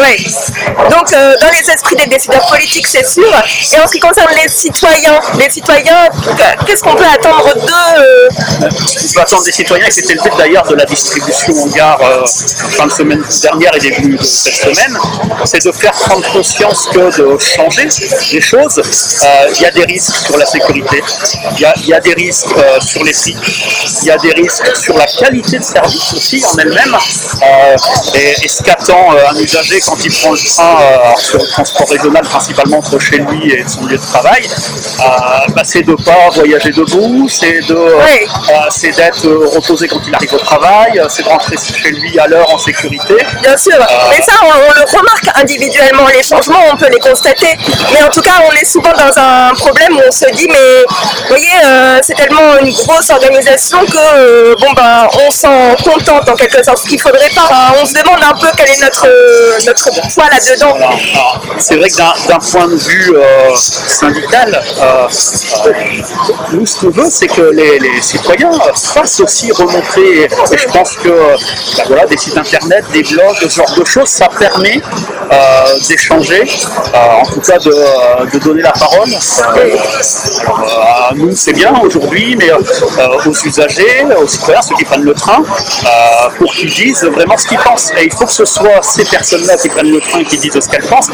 Oui, 0.00 0.26
donc 0.90 1.10
dans 1.10 1.50
les 1.52 1.70
esprits 1.70 1.96
des 1.96 2.06
décideurs 2.06 2.46
politiques, 2.46 2.86
c'est 2.86 3.06
sûr. 3.06 3.24
Et 3.72 3.80
en 3.80 3.86
ce 3.86 3.92
qui 3.92 4.00
concerne 4.00 4.32
les 4.42 4.48
citoyens, 4.48 5.20
les 5.38 5.50
citoyens, 5.50 6.08
qu'est-ce 6.66 6.82
qu'on 6.82 6.94
peut 6.94 7.04
attendre 7.04 7.54
d'eux 7.54 8.28
On 8.60 9.14
peut 9.14 9.20
attendre 9.20 9.44
des 9.44 9.52
citoyens, 9.52 9.86
et 9.86 9.90
c'était 9.90 10.14
le 10.14 10.22
but 10.22 10.36
d'ailleurs 10.36 10.66
de 10.66 10.74
la 10.74 10.84
distribution 10.84 11.54
en 11.62 11.66
gare 11.68 12.00
fin 12.70 12.86
de 12.86 12.92
semaine 12.92 13.24
dernière 13.42 13.74
et 13.76 13.80
début 13.80 14.16
de 14.16 14.22
cette 14.22 14.54
semaine, 14.54 14.96
c'est 15.44 15.64
de 15.64 15.72
faire 15.72 15.92
prendre 15.92 16.26
conscience 16.32 16.86
que 16.92 17.20
de 17.20 17.38
changer 17.38 17.88
les 18.32 18.40
choses, 18.40 18.78
euh, 18.78 19.52
il 19.56 19.62
y 19.62 19.66
a 19.66 19.70
des 19.70 19.84
risques 19.84 20.16
sur 20.16 20.36
la 20.36 20.46
sécurité, 20.46 21.02
il 21.56 21.88
y 21.88 21.94
a, 21.94 22.00
des 22.00 22.14
risques 22.14 22.46
euh, 22.56 22.80
sur 22.80 23.04
les 23.04 23.12
prix, 23.12 23.36
il 24.02 24.06
y 24.06 24.10
a 24.10 24.18
des 24.18 24.32
risques 24.32 24.76
sur 24.76 24.96
la 24.96 25.06
qualité 25.06 25.58
de 25.58 25.64
service 25.64 26.12
aussi 26.14 26.44
en 26.44 26.58
elle-même. 26.58 26.96
Euh, 27.42 27.76
et, 28.14 28.48
ce 28.48 28.62
qu'attend 28.70 29.10
un 29.30 29.36
usager 29.36 29.80
quand 29.80 29.96
il 30.04 30.12
prend 30.12 30.32
le 30.32 30.38
train 30.38 31.16
sur 31.16 31.38
le 31.38 31.46
transport 31.46 31.88
régional, 31.88 32.22
principalement 32.22 32.78
entre 32.78 32.98
chez 32.98 33.18
lui 33.18 33.52
et 33.52 33.64
son 33.66 33.86
lieu 33.86 33.96
de 33.96 34.02
travail, 34.02 34.48
bah, 34.98 35.62
c'est 35.64 35.82
de 35.82 35.92
ne 35.92 35.96
pas 35.96 36.30
voyager 36.32 36.70
debout, 36.70 37.28
c'est 37.28 37.60
de 37.66 37.80
d'être 38.96 39.28
reposé 39.54 39.88
quand 39.88 40.00
il 40.06 40.14
arrive 40.14 40.34
au 40.34 40.38
travail, 40.38 41.00
c'est 41.08 41.22
de 41.22 41.28
rentrer 41.28 41.56
chez 41.56 41.90
lui 41.90 42.18
à 42.18 42.26
l'heure 42.26 42.52
en 42.52 42.58
sécurité. 42.58 43.14
Bien 43.40 43.56
sûr, 43.56 43.78
mais 44.10 44.22
ça 44.22 44.32
on, 44.42 44.80
le 44.80 44.98
remarque 44.98 45.28
individuellement 45.36 46.06
les 46.08 46.22
changements, 46.22 46.60
on 46.72 46.76
peut 46.76 46.88
les 46.90 46.98
constater. 46.98 47.56
Mais 47.92 48.02
en 48.02 48.10
tout 48.10 48.20
cas, 48.20 48.42
on 48.48 48.52
est 48.52 48.64
souvent 48.64 48.92
dans 48.92 49.12
un 49.16 49.54
problème 49.54 49.96
où 49.96 50.00
on 50.06 50.10
se 50.10 50.30
dit, 50.34 50.48
mais 50.48 50.84
vous 50.86 51.28
voyez, 51.28 51.52
euh, 51.64 51.98
c'est 52.02 52.14
tellement 52.14 52.58
une 52.60 52.72
grosse 52.72 53.10
organisation 53.10 53.78
que, 53.86 54.16
euh, 54.16 54.54
bon, 54.60 54.72
ben, 54.72 55.08
on 55.26 55.30
s'en 55.30 55.74
contente 55.82 56.28
en 56.28 56.34
quelque 56.34 56.62
sorte. 56.64 56.78
Ce 56.78 56.88
qu'il 56.88 57.00
faudrait 57.00 57.30
pas. 57.34 57.48
on 57.80 57.84
se 57.84 57.94
demande 57.94 58.22
un 58.22 58.34
peu 58.38 58.49
quel 58.56 58.68
est 58.68 58.80
notre, 58.80 59.08
notre 59.66 60.14
poids 60.14 60.28
là-dedans. 60.30 60.76
C'est 61.58 61.76
vrai 61.76 61.88
que 61.88 61.96
d'un 61.96 62.38
point 62.38 62.68
de 62.68 62.76
vue 62.76 63.16
euh, 63.16 63.54
syndical, 63.56 64.62
nous, 66.52 66.66
ce 66.66 66.80
qu'on 66.80 66.90
veut, 66.90 67.08
c'est 67.10 67.28
que 67.28 67.42
les, 67.42 67.80
citoyens 68.00 68.50
fassent 68.94 69.20
aussi 69.20 69.52
remonter. 69.52 70.24
Et 70.24 70.28
je 70.28 70.72
pense 70.72 70.96
que 70.96 71.08
ben 71.08 71.84
voilà, 71.86 72.06
des 72.06 72.16
sites 72.16 72.36
internet, 72.36 72.84
des 72.92 73.02
blogs, 73.02 73.36
ce 73.40 73.48
genre 73.48 73.74
de 73.76 73.84
choses, 73.84 74.08
ça 74.08 74.28
permet 74.38 74.80
d'échanger 75.88 76.44
euh, 76.94 77.20
en 77.20 77.26
tout 77.26 77.40
cas 77.40 77.58
de, 77.58 77.70
euh, 77.70 78.38
donner 78.40 78.62
la 78.62 78.72
parole. 78.72 79.08
Euh, 79.08 79.76
à 81.10 81.10
nous, 81.14 81.34
c'est 81.36 81.52
bien 81.52 81.72
aujourd'hui, 81.82 82.36
mais 82.36 82.50
aux 82.52 83.32
usagers, 83.44 84.04
aux 84.20 84.26
citoyens, 84.26 84.62
ceux 84.62 84.74
qui 84.74 84.84
prennent 84.84 85.04
le 85.04 85.14
train, 85.14 85.42
pour 86.38 86.52
qu'ils 86.54 86.72
disent 86.72 87.04
vraiment 87.04 87.36
ce 87.36 87.46
qu'ils 87.46 87.58
pensent. 87.58 87.92
Et 87.98 88.06
il 88.06 88.12
faut 88.12 88.26
que 88.26 88.32
ce 88.44 88.54
soit 88.54 88.82
ces 88.82 89.04
personnes-là 89.04 89.56
qui 89.56 89.68
prennent 89.68 89.90
le 89.90 90.00
train 90.00 90.24
qui 90.24 90.38
disent 90.38 90.58
ce 90.58 90.68
qu'elles 90.68 90.86
pensent, 90.86 91.10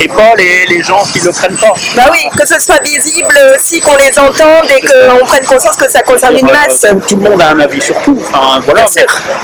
et 0.00 0.08
pas 0.08 0.34
les, 0.36 0.82
gens 0.82 1.02
qui 1.12 1.20
ne 1.20 1.26
le 1.26 1.32
prennent 1.32 1.56
pas. 1.56 1.74
Bah 1.96 2.10
oui, 2.10 2.28
que 2.36 2.46
ce 2.46 2.58
soit 2.60 2.82
visible 2.82 3.38
aussi, 3.54 3.80
qu'on 3.80 3.96
les 3.96 4.18
entende 4.18 4.68
et 4.76 4.80
qu'on 4.80 5.24
prenne 5.26 5.44
conscience 5.44 5.76
que 5.76 5.90
ça 5.90 6.02
concerne 6.02 6.36
une 6.36 6.46
masse. 6.46 6.84
tout 7.08 7.16
le 7.16 7.30
monde 7.30 7.40
a 7.42 7.50
un 7.50 7.60
avis 7.60 7.80
sur 7.80 8.00
tout. 8.02 8.18
Enfin, 8.20 8.60
voilà, 8.64 8.86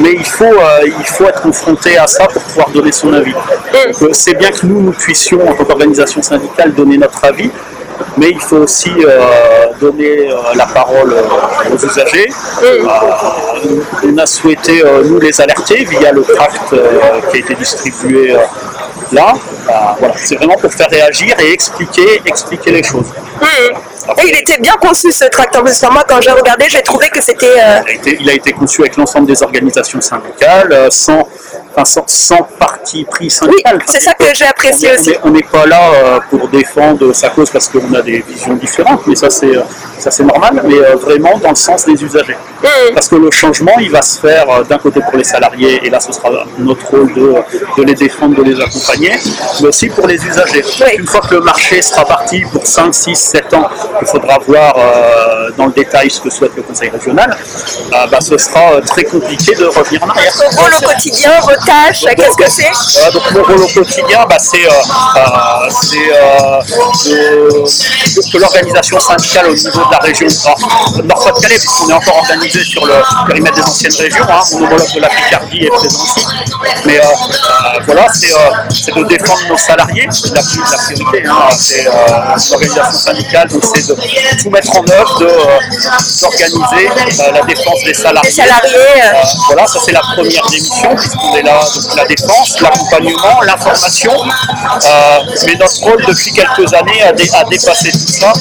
mais, 0.00 0.12
il, 0.14 0.24
faut, 0.24 0.58
il 0.84 1.06
faut 1.06 1.24
être 1.24 1.42
confronté 1.42 1.98
à 1.98 2.06
ça 2.06 2.26
pour 2.26 2.42
pouvoir 2.42 2.70
donner 2.70 2.92
son 2.92 3.12
avis. 3.12 3.32
Mm. 3.32 4.12
C'est 4.12 4.34
bien 4.34 4.50
que 4.50 4.66
nous, 4.66 4.80
nous 4.80 4.92
puissions, 4.92 5.46
en 5.48 5.54
tant 5.54 5.64
qu'organisation 5.64 6.22
syndicale, 6.22 6.74
donner 6.74 6.98
notre 6.98 7.24
avis, 7.24 7.50
mais 8.16 8.30
il 8.30 8.40
faut 8.40 8.58
aussi 8.58 8.90
euh, 8.90 9.66
donner 9.80 10.30
euh, 10.30 10.36
la 10.54 10.66
parole 10.66 11.12
euh, 11.12 11.74
aux 11.74 11.84
usagers. 11.84 12.28
on 14.04 14.18
a 14.18 14.26
souhaité, 14.26 14.82
nous, 15.04 15.18
les 15.18 15.40
alerter 15.40 15.84
via 15.84 16.12
le 16.12 16.22
tract 16.22 16.74
qui 17.30 17.36
a 17.36 17.40
été 17.40 17.54
distribué 17.54 18.36
là. 19.12 19.34
voilà. 19.98 20.14
C'est 20.16 20.36
vraiment 20.36 20.56
pour 20.56 20.72
faire 20.72 20.88
réagir 20.90 21.34
et 21.40 21.52
expliquer, 21.52 22.20
expliquer 22.24 22.70
les 22.72 22.82
choses. 22.82 23.06
Et 24.16 24.28
il 24.28 24.36
était 24.36 24.58
bien 24.60 24.74
conçu 24.80 25.12
ce 25.12 25.24
tract. 25.26 25.56
En 25.56 25.62
plus, 25.62 25.82
moi, 25.82 26.04
quand 26.08 26.20
j'ai 26.20 26.30
regardé, 26.30 26.66
j'ai 26.68 26.82
trouvé 26.82 27.08
que 27.08 27.20
c'était. 27.22 27.56
Il, 28.20 28.28
a 28.28 28.34
été 28.34 28.52
conçu 28.52 28.80
avec 28.80 28.96
l'ensemble 28.96 29.26
des 29.26 29.42
organisations 29.42 30.00
syndicales, 30.00 30.88
sans 30.90 31.28
sans, 31.84 32.42
parti 32.58 33.04
pris 33.04 33.30
syndical. 33.30 33.76
Oui, 33.76 33.84
c'est 33.86 34.00
ça 34.00 34.14
que 34.14 34.24
j'ai 34.34 34.46
apprécié 34.46 34.90
aussi. 34.92 35.14
On 35.24 35.30
n'est 35.30 35.42
pas 35.42 35.66
là 35.66 35.90
euh, 35.92 36.20
pour 36.30 36.48
défendre 36.48 37.12
sa 37.12 37.30
cause 37.30 37.50
parce 37.50 37.68
qu'on 37.68 37.92
a 37.94 38.02
des 38.02 38.20
visions 38.20 38.54
différentes, 38.54 39.06
mais 39.06 39.14
ça 39.14 39.30
c'est 39.30 39.56
euh, 39.56 39.62
ça 39.98 40.10
c'est 40.10 40.24
normal, 40.24 40.62
mais 40.64 40.74
euh, 40.78 40.96
vraiment 40.96 41.36
dans 41.38 41.50
le 41.50 41.54
sens 41.56 41.84
des 41.84 42.02
usagers. 42.02 42.36
Parce 42.94 43.08
que 43.08 43.16
le 43.16 43.30
changement, 43.30 43.72
il 43.80 43.90
va 43.90 44.02
se 44.02 44.18
faire 44.20 44.46
d'un 44.68 44.78
côté 44.78 45.00
pour 45.00 45.16
les 45.18 45.24
salariés, 45.24 45.80
et 45.84 45.90
là 45.90 46.00
ce 46.00 46.12
sera 46.12 46.30
notre 46.58 46.86
rôle 46.90 47.12
de, 47.14 47.34
de 47.76 47.82
les 47.82 47.94
défendre, 47.94 48.36
de 48.36 48.42
les 48.42 48.60
accompagner, 48.60 49.12
mais 49.60 49.68
aussi 49.68 49.88
pour 49.88 50.06
les 50.06 50.16
usagers. 50.24 50.64
Une 50.98 51.06
fois 51.06 51.20
que 51.20 51.34
le 51.34 51.40
marché 51.40 51.80
sera 51.82 52.04
parti 52.04 52.42
pour 52.52 52.66
5, 52.66 52.94
6, 52.94 53.14
7 53.16 53.54
ans, 53.54 53.68
il 54.00 54.06
faudra 54.06 54.38
voir 54.46 54.74
dans 55.56 55.66
le 55.66 55.72
détail 55.72 56.10
ce 56.10 56.20
que 56.20 56.30
souhaite 56.30 56.52
le 56.56 56.62
Conseil 56.62 56.90
régional, 56.90 57.36
bah, 57.90 58.20
ce 58.20 58.36
sera 58.38 58.80
très 58.86 59.04
compliqué 59.04 59.54
de 59.54 59.66
revenir 59.66 60.02
en 60.04 60.08
arrière. 60.10 60.32
Pour 60.56 60.68
le 60.68 60.86
quotidien, 60.86 61.30
Qu'est-ce 62.16 62.36
que 62.36 62.48
c'est? 62.50 62.66
euh, 62.98 63.10
Donc 63.12 63.30
mon 63.32 63.42
rôle 63.42 63.62
au 63.62 63.68
quotidien, 63.68 64.26
bah, 64.28 64.36
c'est 64.38 64.66
euh, 64.66 64.70
euh, 67.10 67.64
que 68.32 68.38
l'organisation 68.38 68.98
syndicale 68.98 69.46
au 69.50 69.54
niveau 69.54 69.80
de 69.88 69.92
la 69.92 69.98
région 69.98 70.26
Nord-Pas-de-Calais, 71.04 71.58
puisqu'on 71.58 71.90
est 71.90 71.92
encore 71.92 72.18
organisé 72.18 72.62
sur 72.64 72.84
le 72.86 72.94
périmètre 73.26 73.56
des 73.56 73.62
anciennes 73.62 73.94
régions, 73.98 74.24
hein, 74.28 74.40
mon 74.52 74.66
homologue 74.66 74.94
de 74.94 75.00
la 75.00 75.08
Picardie 75.08 75.64
est 75.64 75.70
présent 75.70 76.04
ici. 76.04 76.26
Mais 76.86 77.00
voilà, 77.84 78.06
c'est 78.12 78.94
de 78.94 79.04
défendre 79.04 79.48
nos 79.48 79.56
salariés, 79.56 80.06
c'est 80.10 80.34
la, 80.34 80.42
la, 80.42 80.76
priorité. 80.76 81.28
Hein, 81.28 81.48
c'est 81.56 81.84
l'organisation 82.50 82.98
syndicale, 82.98 83.48
donc 83.48 83.62
c'est 83.74 83.86
de 83.86 84.42
tout 84.42 84.50
mettre 84.50 84.76
en 84.76 84.84
œuvre, 84.88 85.18
d'organiser 86.20 86.88
la 87.32 87.42
défense 87.42 87.84
des 87.84 87.94
salariés. 87.94 88.42
voilà, 89.48 89.66
ça 89.66 89.78
c'est 89.84 89.92
la 89.92 90.00
première 90.00 90.46
démission, 90.46 90.94
puisqu'on 90.94 91.36
est 91.36 91.42
là 91.42 91.60
donc 91.74 91.96
la 91.96 92.04
défense, 92.04 92.60
l'accompagnement, 92.60 93.40
l'information. 93.42 94.12
Euh, 94.12 95.18
mais 95.46 95.54
notre 95.54 95.80
rôle 95.82 96.04
depuis 96.06 96.32
quelques 96.32 96.72
années 96.74 97.02
a, 97.02 97.12
dépassé 97.44 97.90
tout 97.92 98.12
ça. 98.12 98.32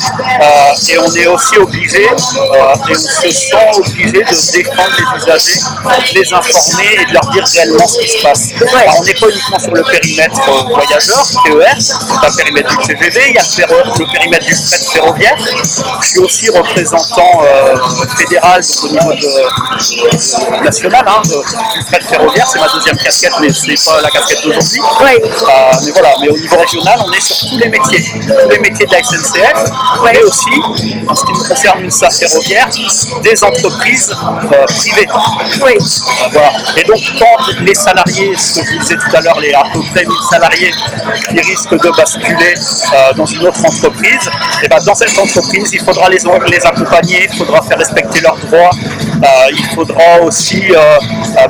Euh, 0.42 0.74
et 0.90 0.98
on 0.98 1.12
est 1.16 1.28
aussi 1.38 1.58
obligé, 1.60 2.08
euh, 2.08 2.73
et 2.89 2.91
on 2.91 2.95
se 2.95 3.32
sent 3.32 3.56
obligé 3.78 4.12
de 4.12 4.52
défendre 4.52 4.95
les 4.97 5.21
usagers, 5.21 5.60
de 6.13 6.19
les 6.19 6.34
informer 6.34 6.89
et 7.02 7.06
de 7.06 7.13
leur 7.13 7.26
dire 7.32 7.45
réellement 7.54 7.88
ce 7.88 8.00
qui 8.00 8.10
se 8.10 8.21
passe. 8.23 8.50
Alors, 8.73 8.95
on 9.00 9.04
n'est 9.04 9.13
pas 9.13 9.30
uniquement 9.30 9.60
sur 9.60 9.71
le 9.73 9.84
périmètre 9.84 10.41
euh, 10.50 10.73
voyageur, 10.73 11.23
TER, 11.45 11.76
c'est 11.80 11.93
un 11.93 12.36
périmètre 12.36 12.78
du 12.78 12.88
TGV, 12.88 13.21
il 13.30 13.36
y 13.36 13.38
a 13.38 13.67
le, 13.67 14.12
périmètre 14.12 14.45
du 14.45 14.56
fret 14.56 14.80
ferroviaire. 14.91 15.36
Je 16.02 16.08
suis 16.08 16.19
aussi 16.19 16.50
représentant 16.50 17.41
euh, 17.43 17.76
fédéral 18.17 18.62
donc 18.62 18.84
au 18.84 18.88
niveau 18.89 19.13
de, 19.13 20.58
de- 20.60 20.63
national 20.63 21.06
hein, 21.08 21.21
du 21.23 21.86
fret 21.86 22.02
ferroviaire, 22.02 22.47
c'est 22.52 22.60
ma 22.60 22.67
deuxième 22.73 22.97
casquette, 22.97 23.34
mais 23.41 23.50
c'est 23.50 23.86
pas 23.86 24.02
la 24.02 24.10
casquette 24.10 24.43
d'aujourd'hui. 24.43 24.80
Euh, 24.80 25.71
mais 25.86 25.91
voilà, 25.91 26.10
mais 26.21 26.30
au 26.30 26.38
niveau 26.38 26.58
régional, 26.58 27.00
on 27.06 27.12
est 27.12 27.21
sur 27.21 27.38
tous 27.50 27.58
les 27.58 27.69
métiers, 27.69 28.04
tous 28.04 28.50
les 28.50 28.60
métiers 28.60 28.86
de 28.86 28.91
la 28.91 29.04
SNCF, 29.04 29.71
mais 30.04 30.21
aussi, 30.23 30.50
ce 31.15 31.26
qui 31.28 31.34
nous 31.34 31.48
concerne 31.48 31.84
une 31.84 31.92
SAF 31.92 32.18
ferroviaire, 32.18 32.70
des 33.22 33.44
entreprises 33.44 34.12
euh, 34.12 34.66
privées. 34.66 35.08
Oui. 35.63 35.74
Voilà. 36.32 36.52
Et 36.78 36.84
donc, 36.84 37.00
quand 37.20 37.62
les 37.62 37.76
salariés, 37.76 38.36
ce 38.38 38.60
que 38.60 38.66
je 38.66 38.80
disais 38.80 38.96
tout 38.96 39.16
à 39.16 39.22
l'heure, 39.22 39.40
les 39.40 39.54
à 39.54 39.63
peu 39.74 39.82
près 39.92 40.06
1000 40.06 40.12
salariés 40.30 40.72
qui 41.30 41.40
risquent 41.40 41.82
de 41.82 41.90
basculer 41.96 42.54
euh, 42.94 43.13
dans 43.13 43.26
une 43.26 43.48
autre 43.48 43.66
entreprise, 43.66 44.30
et 44.63 44.68
ben, 44.68 44.78
dans 44.86 44.96
cette 44.96 45.18
entreprise, 45.18 45.70
il 45.74 45.82
faudra 45.82 46.10
les, 46.10 46.20
les 46.50 46.66
accompagner, 46.66 47.28
il 47.30 47.38
faudra 47.38 47.62
faire 47.62 47.78
respecter 47.78 48.22
leurs 48.22 48.38
droits, 48.38 48.72
il 49.51 49.65
faudra 49.75 50.19
aussi 50.23 50.63
euh, 50.71 50.97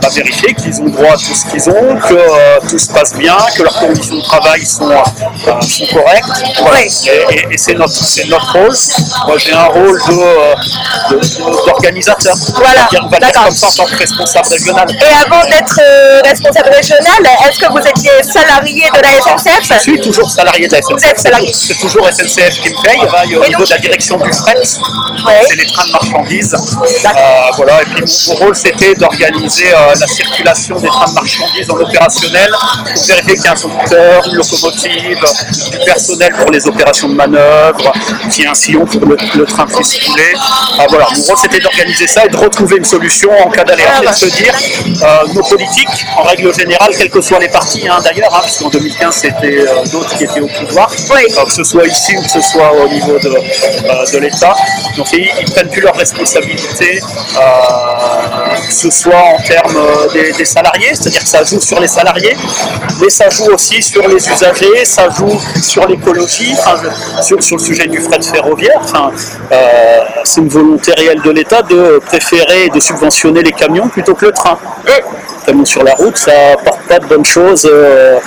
bah, 0.02 0.10
vérifier 0.14 0.54
qu'ils 0.54 0.80
ont 0.82 0.90
droit 0.90 1.14
à 1.14 1.18
tout 1.18 1.34
ce 1.34 1.46
qu'ils 1.50 1.70
ont, 1.70 1.96
que 1.98 2.14
euh, 2.14 2.60
tout 2.70 2.78
se 2.80 2.88
passe 2.90 3.14
bien, 3.14 3.36
que 3.56 3.64
leurs 3.64 3.80
conditions 3.80 4.16
de 4.18 4.22
travail 4.24 4.66
sont, 4.66 4.90
euh, 4.90 5.62
sont 5.62 5.86
correctes. 5.94 6.44
Voilà. 6.60 6.78
Oui. 6.78 7.10
Et, 7.32 7.36
et- 7.36 7.54
et 7.54 7.58
c'est 7.58 7.74
notre, 7.74 7.94
rôle. 8.54 8.76
Moi, 9.28 9.38
j'ai 9.38 9.54
un 9.54 9.66
rôle 9.66 10.00
de, 10.08 11.16
de- 11.16 11.20
de- 11.20 11.66
d'organisateur. 11.66 12.36
Voilà, 12.56 12.88
On 13.04 13.08
va 13.08 13.20
dire- 13.20 13.32
comme 13.34 13.52
ça 13.52 13.68
en 13.68 13.72
tant 13.72 13.86
que 13.86 13.96
responsable 13.98 14.48
régional. 14.50 14.88
Et 14.92 15.26
avant 15.26 15.44
d'être 15.50 15.80
responsable 16.26 16.70
régional, 16.76 17.22
est-ce 17.48 17.60
que 17.60 17.72
vous 17.72 17.80
étiez 17.80 18.12
salarié 18.24 18.84
de 18.94 19.02
la 19.02 19.10
SNCF? 19.22 19.74
Je 19.74 19.80
suis 19.80 20.00
toujours 20.02 20.30
salarié 20.30 20.68
de 20.68 20.74
la 20.74 20.82
SNCF. 20.82 20.98
Vous 21.00 21.06
êtes 21.06 21.20
salarié. 21.20 21.52
C'est 21.54 21.78
toujours 21.80 22.08
SNCF 22.08 22.62
qui 22.62 22.70
me 22.70 22.82
paye. 22.84 23.36
Au 23.38 23.48
niveau 23.48 23.64
de 23.66 23.70
la 23.70 23.78
direction 23.78 24.18
du 24.18 24.32
fret, 24.32 24.56
Ouais. 24.58 25.42
c'est 25.48 25.56
les 25.56 25.66
trains 25.68 25.86
de 25.88 25.92
marchandises. 25.92 26.54
Euh, 26.56 27.10
voilà. 27.58 27.82
Et 27.82 27.86
puis 27.86 28.04
mon, 28.28 28.34
rôle, 28.36 28.56
c'était 28.56 28.94
d'organiser 28.96 29.68
euh, 29.74 29.94
la 30.00 30.08
circulation 30.08 30.80
des 30.80 30.88
trains 30.88 31.10
de 31.10 31.14
marchandises 31.14 31.70
en 31.70 31.76
opérationnel 31.76 32.52
pour 32.94 33.04
vérifier 33.04 33.36
qu'il 33.36 33.44
y 33.44 33.48
a 33.48 33.52
un 33.52 33.56
conducteur, 33.56 34.28
une 34.28 34.36
locomotive, 34.36 35.20
du 35.72 35.78
personnel 35.86 36.34
pour 36.40 36.52
les 36.52 36.68
opérations 36.68 37.10
de 37.10 37.16
manœuvre, 37.16 37.92
qu'il 38.32 38.44
y 38.44 38.48
ait 38.48 38.50
un 38.50 38.54
sillon 38.54 38.86
pour 38.86 39.06
le, 39.06 39.18
le 39.36 39.46
train 39.46 39.66
puisse 39.66 39.98
couler. 40.04 40.34
Ah, 40.80 40.86
voilà. 40.90 41.08
Mon 41.16 41.24
rôle, 41.24 41.38
c'était 41.38 41.60
d'organiser 41.60 42.08
ça 42.08 42.26
et 42.26 42.30
de 42.30 42.38
retrouver 42.38 42.78
une 42.78 42.86
solution 42.86 43.30
en 43.46 43.50
cas 43.50 43.64
d'aléa. 43.64 43.88
Ah. 43.98 44.04
Et 44.04 44.08
de 44.08 44.14
se 44.14 44.26
dire, 44.26 44.54
euh, 45.04 45.34
nos 45.34 45.44
politiques, 45.44 46.06
en 46.16 46.24
règle 46.24 46.54
générale, 46.54 46.92
quels 46.98 47.10
que 47.10 47.22
soient 47.22 47.40
les 47.40 47.50
partis 47.50 47.88
hein, 47.88 48.00
d'ailleurs, 48.04 48.34
hein, 48.36 48.42
puisqu'en 48.44 48.70
2015, 48.70 49.16
c'était 49.16 49.60
euh, 49.60 49.84
d'autres 49.92 50.16
qui 50.18 50.24
étaient 50.24 50.40
au 50.40 50.48
pouvoir, 50.48 50.90
Oui. 51.12 51.22
que 51.46 51.52
ce 51.52 51.64
soit 51.64 51.86
ici 51.88 52.16
ou 52.18 52.22
que 52.22 52.30
ce 52.30 52.42
soit 52.42 52.72
au 52.74 52.88
niveau 52.88 53.18
de, 53.20 53.30
de 54.14 54.18
l'État. 54.20 54.56
Donc 54.96 55.08
ils, 55.14 55.30
ils 55.40 55.52
prennent 55.52 55.70
plus 55.70 55.82
leurs 55.82 55.96
responsabilités, 55.96 57.00
que 58.68 58.74
ce 58.74 58.90
soit 58.90 59.16
en 59.16 59.38
termes 59.44 59.78
euh, 59.78 60.12
des, 60.14 60.32
des 60.34 60.46
salariés, 60.46 60.90
c'est-à-dire 60.94 61.22
que 61.22 61.30
ça 61.30 61.44
joue 61.44 61.60
sur 61.60 61.80
les 61.80 61.88
salariés, 61.88 62.36
mais 63.02 63.10
ça 63.10 63.30
joue 63.30 63.52
aussi 63.54 63.82
sur 63.82 64.08
les 64.08 64.28
usagers, 64.30 64.86
ça 64.86 65.10
joue 65.10 65.40
sur 65.62 65.88
l'écologie, 65.88 66.54
enfin, 66.58 66.76
sur, 67.22 67.42
sur 67.42 67.58
le 67.58 67.64
sujet 67.64 67.88
du 67.88 68.02
fret 68.02 68.22
ferroviaire. 68.22 68.80
Enfin, 68.84 69.12
euh, 69.52 70.00
c'est 70.24 70.42
une 70.42 70.50
volonté 70.50 70.94
réelle 70.94 71.22
de 71.22 71.32
l'État 71.32 71.62
de 71.62 72.00
préférer 72.06 72.66
et 72.66 72.70
de 72.70 72.80
subventionner 72.80 73.42
les 73.42 73.52
camions 73.52 73.88
plutôt 73.88 74.14
que 74.14 74.26
le 74.26 74.32
train. 74.32 74.58
Camions 75.46 75.66
sur 75.66 75.84
la 75.84 75.96
route, 75.96 76.18
ça 76.18 76.32
apporte 76.54 76.82
pas 76.88 77.00
de 77.00 77.06
bonnes 77.06 77.26
choses 77.26 77.66
euh, 77.66 77.78
euh, 77.78 78.20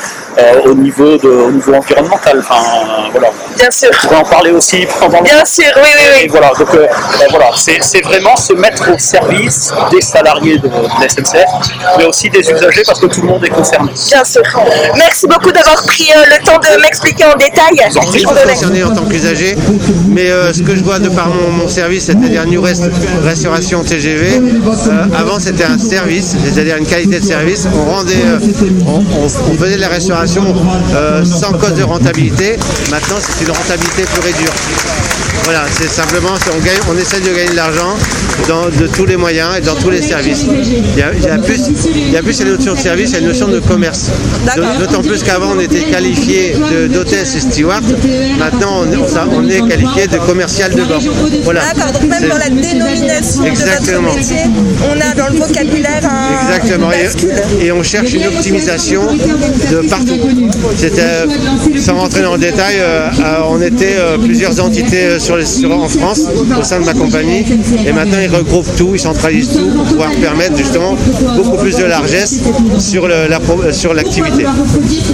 au, 0.66 0.74
niveau 0.74 1.16
de, 1.18 1.28
au 1.28 1.50
niveau 1.50 1.74
environnemental. 1.74 2.38
Enfin, 2.40 2.62
voilà. 3.12 3.28
Bien 3.56 3.70
sûr. 3.70 3.90
On 3.92 4.06
pourrait 4.06 4.20
en 4.20 4.24
parler 4.24 4.50
aussi 4.52 4.86
pendant 4.98 5.22
Bien 5.22 5.44
sûr, 5.44 5.64
oui, 5.76 5.82
oui, 5.98 6.04
et 6.04 6.22
oui. 6.22 6.28
voilà, 6.30 6.50
donc 6.58 6.72
euh, 6.74 6.86
ben 7.18 7.26
voilà, 7.30 7.50
c'est 7.56 7.78
c'est 7.82 8.00
vraiment 8.00 8.36
se 8.36 8.52
mettre 8.54 8.90
au 8.94 8.98
service 8.98 9.72
des 9.90 10.00
salariés 10.00 10.58
de, 10.58 10.68
de 10.68 11.00
la 11.00 11.08
SNCF, 11.08 11.44
mais 11.98 12.04
aussi 12.04 12.30
des 12.30 12.40
usagers 12.40 12.82
parce 12.86 13.00
que 13.00 13.06
tout 13.06 13.20
le 13.22 13.28
monde 13.28 13.44
est 13.44 13.50
concerné. 13.50 13.90
Bien 14.08 14.24
sûr. 14.24 14.42
Merci 14.96 15.26
beaucoup 15.26 15.52
d'avoir 15.52 15.82
pris 15.84 16.08
euh, 16.16 16.24
le 16.38 16.44
temps 16.44 16.58
de 16.58 16.80
m'expliquer 16.80 17.24
en 17.24 17.34
détail. 17.36 17.76
Je 17.94 18.10
suis 18.18 18.22
concerné 18.24 18.82
en 18.84 18.94
tant 18.94 19.04
qu'usager, 19.04 19.56
mais 20.08 20.30
euh, 20.30 20.52
ce 20.52 20.62
que 20.62 20.74
je 20.74 20.82
vois 20.82 20.98
de 20.98 21.08
par 21.10 21.28
mon, 21.28 21.50
mon 21.50 21.68
service, 21.68 22.06
c'est-à-dire 22.06 22.46
New 22.46 22.62
Rest, 22.62 22.84
Restauration 23.24 23.82
TGV, 23.84 24.38
euh, 24.38 24.90
avant 25.18 25.38
c'était 25.38 25.64
un 25.64 25.78
service, 25.78 26.34
c'est-à-dire 26.44 26.76
une 26.76 26.86
qualité 26.86 27.20
de 27.20 27.24
service. 27.24 27.66
On 27.74 27.90
rendait, 27.90 28.14
euh, 28.24 28.38
on, 28.86 29.00
on- 29.00 29.26
on 29.26 29.54
faisait 29.58 29.76
de 29.76 29.80
la 29.80 29.88
restauration 29.88 30.19
euh, 30.22 31.24
sans 31.24 31.52
cause 31.52 31.74
de 31.74 31.82
rentabilité. 31.82 32.58
Maintenant, 32.90 33.16
c'est 33.20 33.42
une 33.42 33.52
rentabilité 33.52 34.02
pure 34.02 34.26
et. 34.26 35.09
Voilà, 35.44 35.64
c'est 35.80 35.88
simplement, 35.90 36.30
on, 36.54 36.58
gagne, 36.64 36.76
on 36.90 36.96
essaie 36.98 37.20
de 37.20 37.34
gagner 37.34 37.50
de 37.50 37.56
l'argent 37.56 37.96
de 38.78 38.86
tous 38.88 39.06
les 39.06 39.16
moyens 39.16 39.56
et 39.56 39.60
dans 39.60 39.74
tous 39.76 39.90
les 39.90 40.02
services. 40.02 40.44
Il 40.48 40.98
y 40.98 41.02
a, 41.02 41.12
il 41.14 41.22
y 41.22 41.28
a 41.28 41.38
plus, 41.38 41.60
il 41.94 42.10
y 42.12 42.16
a 42.16 42.22
plus 42.22 42.38
la 42.40 42.50
notion 42.50 42.74
de 42.74 42.78
service, 42.78 43.10
il 43.10 43.12
y 43.12 43.16
a 43.16 43.18
une 43.20 43.28
notion 43.28 43.48
de 43.48 43.60
commerce. 43.60 44.06
D'autant 44.78 45.02
plus 45.02 45.22
qu'avant 45.22 45.52
on 45.56 45.60
était 45.60 45.82
qualifié 45.82 46.54
de- 46.70 46.86
d'hôtesse 46.88 47.36
et 47.36 47.40
steward. 47.40 47.84
Maintenant 48.38 48.82
on, 48.84 48.92
est- 48.92 49.60
on 49.60 49.68
qualifié 49.68 50.06
de 50.08 50.18
commercial 50.18 50.74
de 50.74 50.82
bord. 50.82 51.00
Voilà. 51.44 51.60
D'accord, 51.74 51.92
donc 51.92 52.02
même 52.10 52.28
dans 52.28 52.38
la 52.38 52.48
dénomination 52.48 53.44
Exactement. 53.44 54.12
de 54.12 54.18
métier, 54.18 54.36
on 54.88 55.00
a 55.00 55.14
dans 55.14 55.32
le 55.32 55.38
vocabulaire 55.38 56.00
un 56.04 56.48
Exactement. 56.48 56.90
Et, 57.60 57.66
et 57.66 57.72
on 57.72 57.82
cherche 57.82 58.12
une 58.12 58.26
optimisation 58.26 59.02
de 59.70 59.88
partout. 59.88 60.18
C'était, 60.76 61.80
sans 61.80 61.94
rentrer 61.96 62.22
dans 62.22 62.32
le 62.34 62.38
détail, 62.40 62.76
euh, 62.80 63.08
euh, 63.20 63.36
on 63.48 63.60
était 63.62 63.96
euh, 63.98 64.18
plusieurs 64.18 64.58
entités 64.60 65.04
euh, 65.04 65.18
sur 65.20 65.36
les- 65.36 65.46
sur- 65.46 65.70
en 65.70 65.88
France 65.88 66.20
au 66.58 66.64
sein 66.64 66.80
de 66.80 66.84
ma 66.86 66.94
compagnie. 66.94 67.44
Et 67.86 67.92
maintenant, 67.92 68.18
ils 68.22 68.34
regroupent 68.34 68.74
tout, 68.76 68.90
ils 68.94 69.00
centralisent 69.00 69.52
tout 69.52 69.70
pour 69.76 69.84
pouvoir 69.84 70.10
permettre 70.20 70.56
justement 70.56 70.96
beaucoup 71.36 71.56
plus 71.58 71.76
de 71.76 71.84
largesse 71.84 72.40
sur 72.78 73.06
la 73.08 73.28
l'activité. 73.94 74.44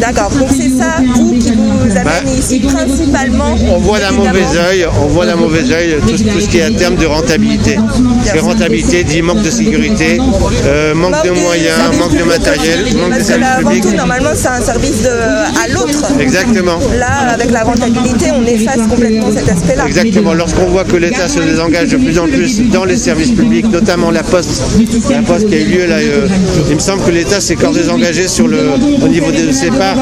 D'accord, 0.01 0.31
donc 0.31 0.49
c'est 0.51 0.69
ça, 0.71 0.97
vous, 1.14 1.33
qui 1.38 1.51
vous 1.53 1.90
amène 1.90 2.05
Bah, 2.05 2.31
ici 2.38 2.61
principalement. 2.61 3.57
On 3.75 3.79
voit 3.79 3.99
d'un 4.01 4.12
mauvais 4.12 4.45
œil, 4.71 4.87
on 5.03 5.07
voit 5.07 5.27
d'un 5.27 5.37
mauvais 5.37 5.71
œil 5.73 5.97
tout, 6.03 6.11
tout 6.11 6.40
ce 6.40 6.49
qui 6.49 6.59
est 6.59 6.62
à 6.62 6.71
terme 6.71 6.97
de 6.97 7.07
rentabilité. 7.07 7.77
Parce 8.25 8.33
que 8.38 8.45
rentabilité 8.45 9.05
dit 9.05 9.23
manque 9.23 9.42
de 9.42 9.51
sécurité, 9.51 10.19
euh, 10.66 10.95
manque 10.95 11.25
de 11.25 11.31
moyens, 11.31 11.79
manque 11.99 12.16
de 12.16 12.25
matériel, 12.25 12.85
manque 12.97 13.19
de 13.19 13.25
services 13.25 13.49
publics. 13.59 13.97
normalement, 13.97 14.31
c'est 14.35 14.49
un 14.49 14.61
service 14.61 15.03
de, 15.03 15.09
à 15.11 15.69
l'autre. 15.73 16.05
Exactement. 16.21 16.79
Là, 16.99 17.33
avec 17.33 17.51
la 17.51 17.62
rentabilité, 17.62 18.27
on 18.33 18.45
efface 18.47 18.87
complètement 18.88 19.29
cet 19.35 19.49
aspect-là. 19.49 19.85
Exactement. 19.96 20.35
Lorsqu'on 20.35 20.66
voit 20.66 20.85
que 20.85 20.96
l'État 20.96 21.28
se 21.28 21.40
désengage 21.40 21.88
de 21.88 21.96
plus 21.96 22.18
en 22.18 22.26
plus 22.26 22.61
dans 22.70 22.85
les 22.85 22.96
services 22.96 23.30
publics, 23.30 23.66
notamment 23.70 24.11
la 24.11 24.22
Poste, 24.22 24.62
la 25.11 25.22
Poste 25.22 25.48
qui 25.48 25.54
a 25.54 25.61
eu 25.61 25.64
lieu 25.64 25.87
là, 25.87 25.96
euh, 25.96 26.26
il 26.68 26.74
me 26.74 26.80
semble 26.80 27.02
que 27.04 27.11
l'État 27.11 27.40
s'est 27.40 27.56
encore 27.56 27.72
désengagé 27.72 28.28
sur 28.28 28.46
le, 28.48 28.59
au 29.02 29.09
niveau 29.09 29.30
de 29.30 29.52
ses 29.52 29.68
parts 29.70 29.96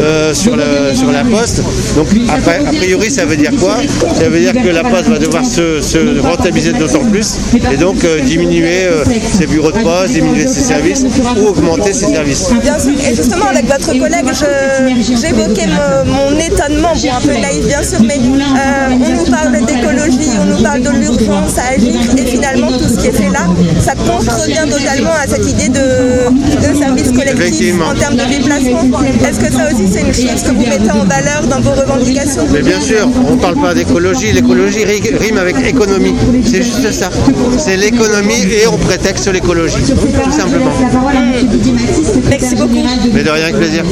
euh, 0.00 0.34
sur, 0.34 0.56
le- 0.56 0.94
sur 0.94 1.10
la 1.10 1.24
Poste. 1.24 1.62
Donc 1.96 2.08
après, 2.28 2.60
a 2.66 2.72
priori, 2.72 3.10
ça 3.10 3.24
veut 3.24 3.36
dire 3.36 3.52
quoi? 3.58 3.76
Ça 4.18 4.28
veut 4.28 4.40
dire 4.40 4.52
que 4.52 4.68
la 4.68 4.84
Poste 4.84 5.08
va 5.08 5.18
devoir 5.18 5.44
se, 5.44 5.80
se 5.80 6.20
rentabiliser 6.20 6.72
d'autant 6.72 7.04
plus 7.04 7.36
et 7.72 7.76
donc 7.76 8.04
euh, 8.04 8.20
diminuer 8.20 8.84
euh, 8.84 9.04
ses 9.32 9.46
bureaux 9.46 9.72
de 9.72 9.78
poste, 9.78 10.12
diminuer 10.12 10.46
ses 10.46 10.60
services 10.60 11.04
ou 11.38 11.46
augmenter 11.48 11.92
ses 11.92 12.06
services. 12.06 12.50
Bien 12.62 12.78
sûr, 12.78 12.92
et 13.08 13.14
justement 13.14 13.46
avec 13.46 13.66
votre 13.66 13.86
collègue, 13.98 14.26
j'évoquais 14.98 15.66
mon, 15.66 16.12
mon 16.12 16.38
étonnement, 16.38 16.92
bon 16.94 17.10
un 17.10 17.20
peu 17.20 17.40
naïf 17.40 17.66
bien 17.66 17.82
sûr, 17.82 18.00
mais 18.02 18.18
euh, 18.18 18.94
on 18.94 19.24
nous 19.24 19.29
parle 19.30 19.52
d'écologie, 19.66 20.30
on 20.40 20.44
nous 20.56 20.62
parle 20.62 20.82
de 20.82 20.90
l'urgence 20.90 21.58
à 21.58 21.74
agir, 21.74 21.94
et 22.18 22.26
finalement 22.26 22.68
tout 22.72 22.88
ce 22.88 22.98
qui 23.00 23.06
est 23.08 23.12
fait 23.12 23.30
là, 23.30 23.46
ça 23.80 23.92
contrevient 23.94 24.68
totalement 24.70 25.12
à 25.22 25.26
cette 25.26 25.48
idée 25.48 25.68
de, 25.68 26.68
de 26.68 26.78
service 26.78 27.10
collectif 27.12 27.74
en 27.80 27.94
termes 27.94 28.16
de 28.16 28.24
déplacement. 28.24 28.82
Est-ce 29.28 29.40
que 29.40 29.52
ça 29.52 29.64
aussi 29.72 29.86
c'est 29.92 30.00
une 30.02 30.14
chose 30.14 30.42
que 30.42 30.50
vous 30.52 30.60
mettez 30.66 30.90
en 30.90 31.04
valeur 31.04 31.42
dans 31.48 31.60
vos 31.60 31.70
revendications? 31.80 32.46
Mais 32.52 32.62
bien 32.62 32.80
sûr, 32.80 33.08
on 33.28 33.36
ne 33.36 33.40
parle 33.40 33.56
pas 33.56 33.74
d'écologie. 33.74 34.32
L'écologie 34.32 34.84
ri- 34.84 35.14
rime 35.18 35.38
avec 35.38 35.56
économie. 35.66 36.14
C'est 36.44 36.62
juste 36.62 36.90
ça. 36.92 37.10
C'est 37.58 37.76
l'économie 37.76 38.42
et 38.62 38.66
on 38.66 38.76
prétexte 38.78 39.30
l'écologie. 39.32 39.76
Tout 39.86 40.32
simplement. 40.32 40.72
Merci 42.30 42.54
beaucoup. 42.56 42.74
Mais 43.12 43.22
de 43.22 43.30
rien 43.30 43.44
avec 43.44 43.56
plaisir. 43.56 43.84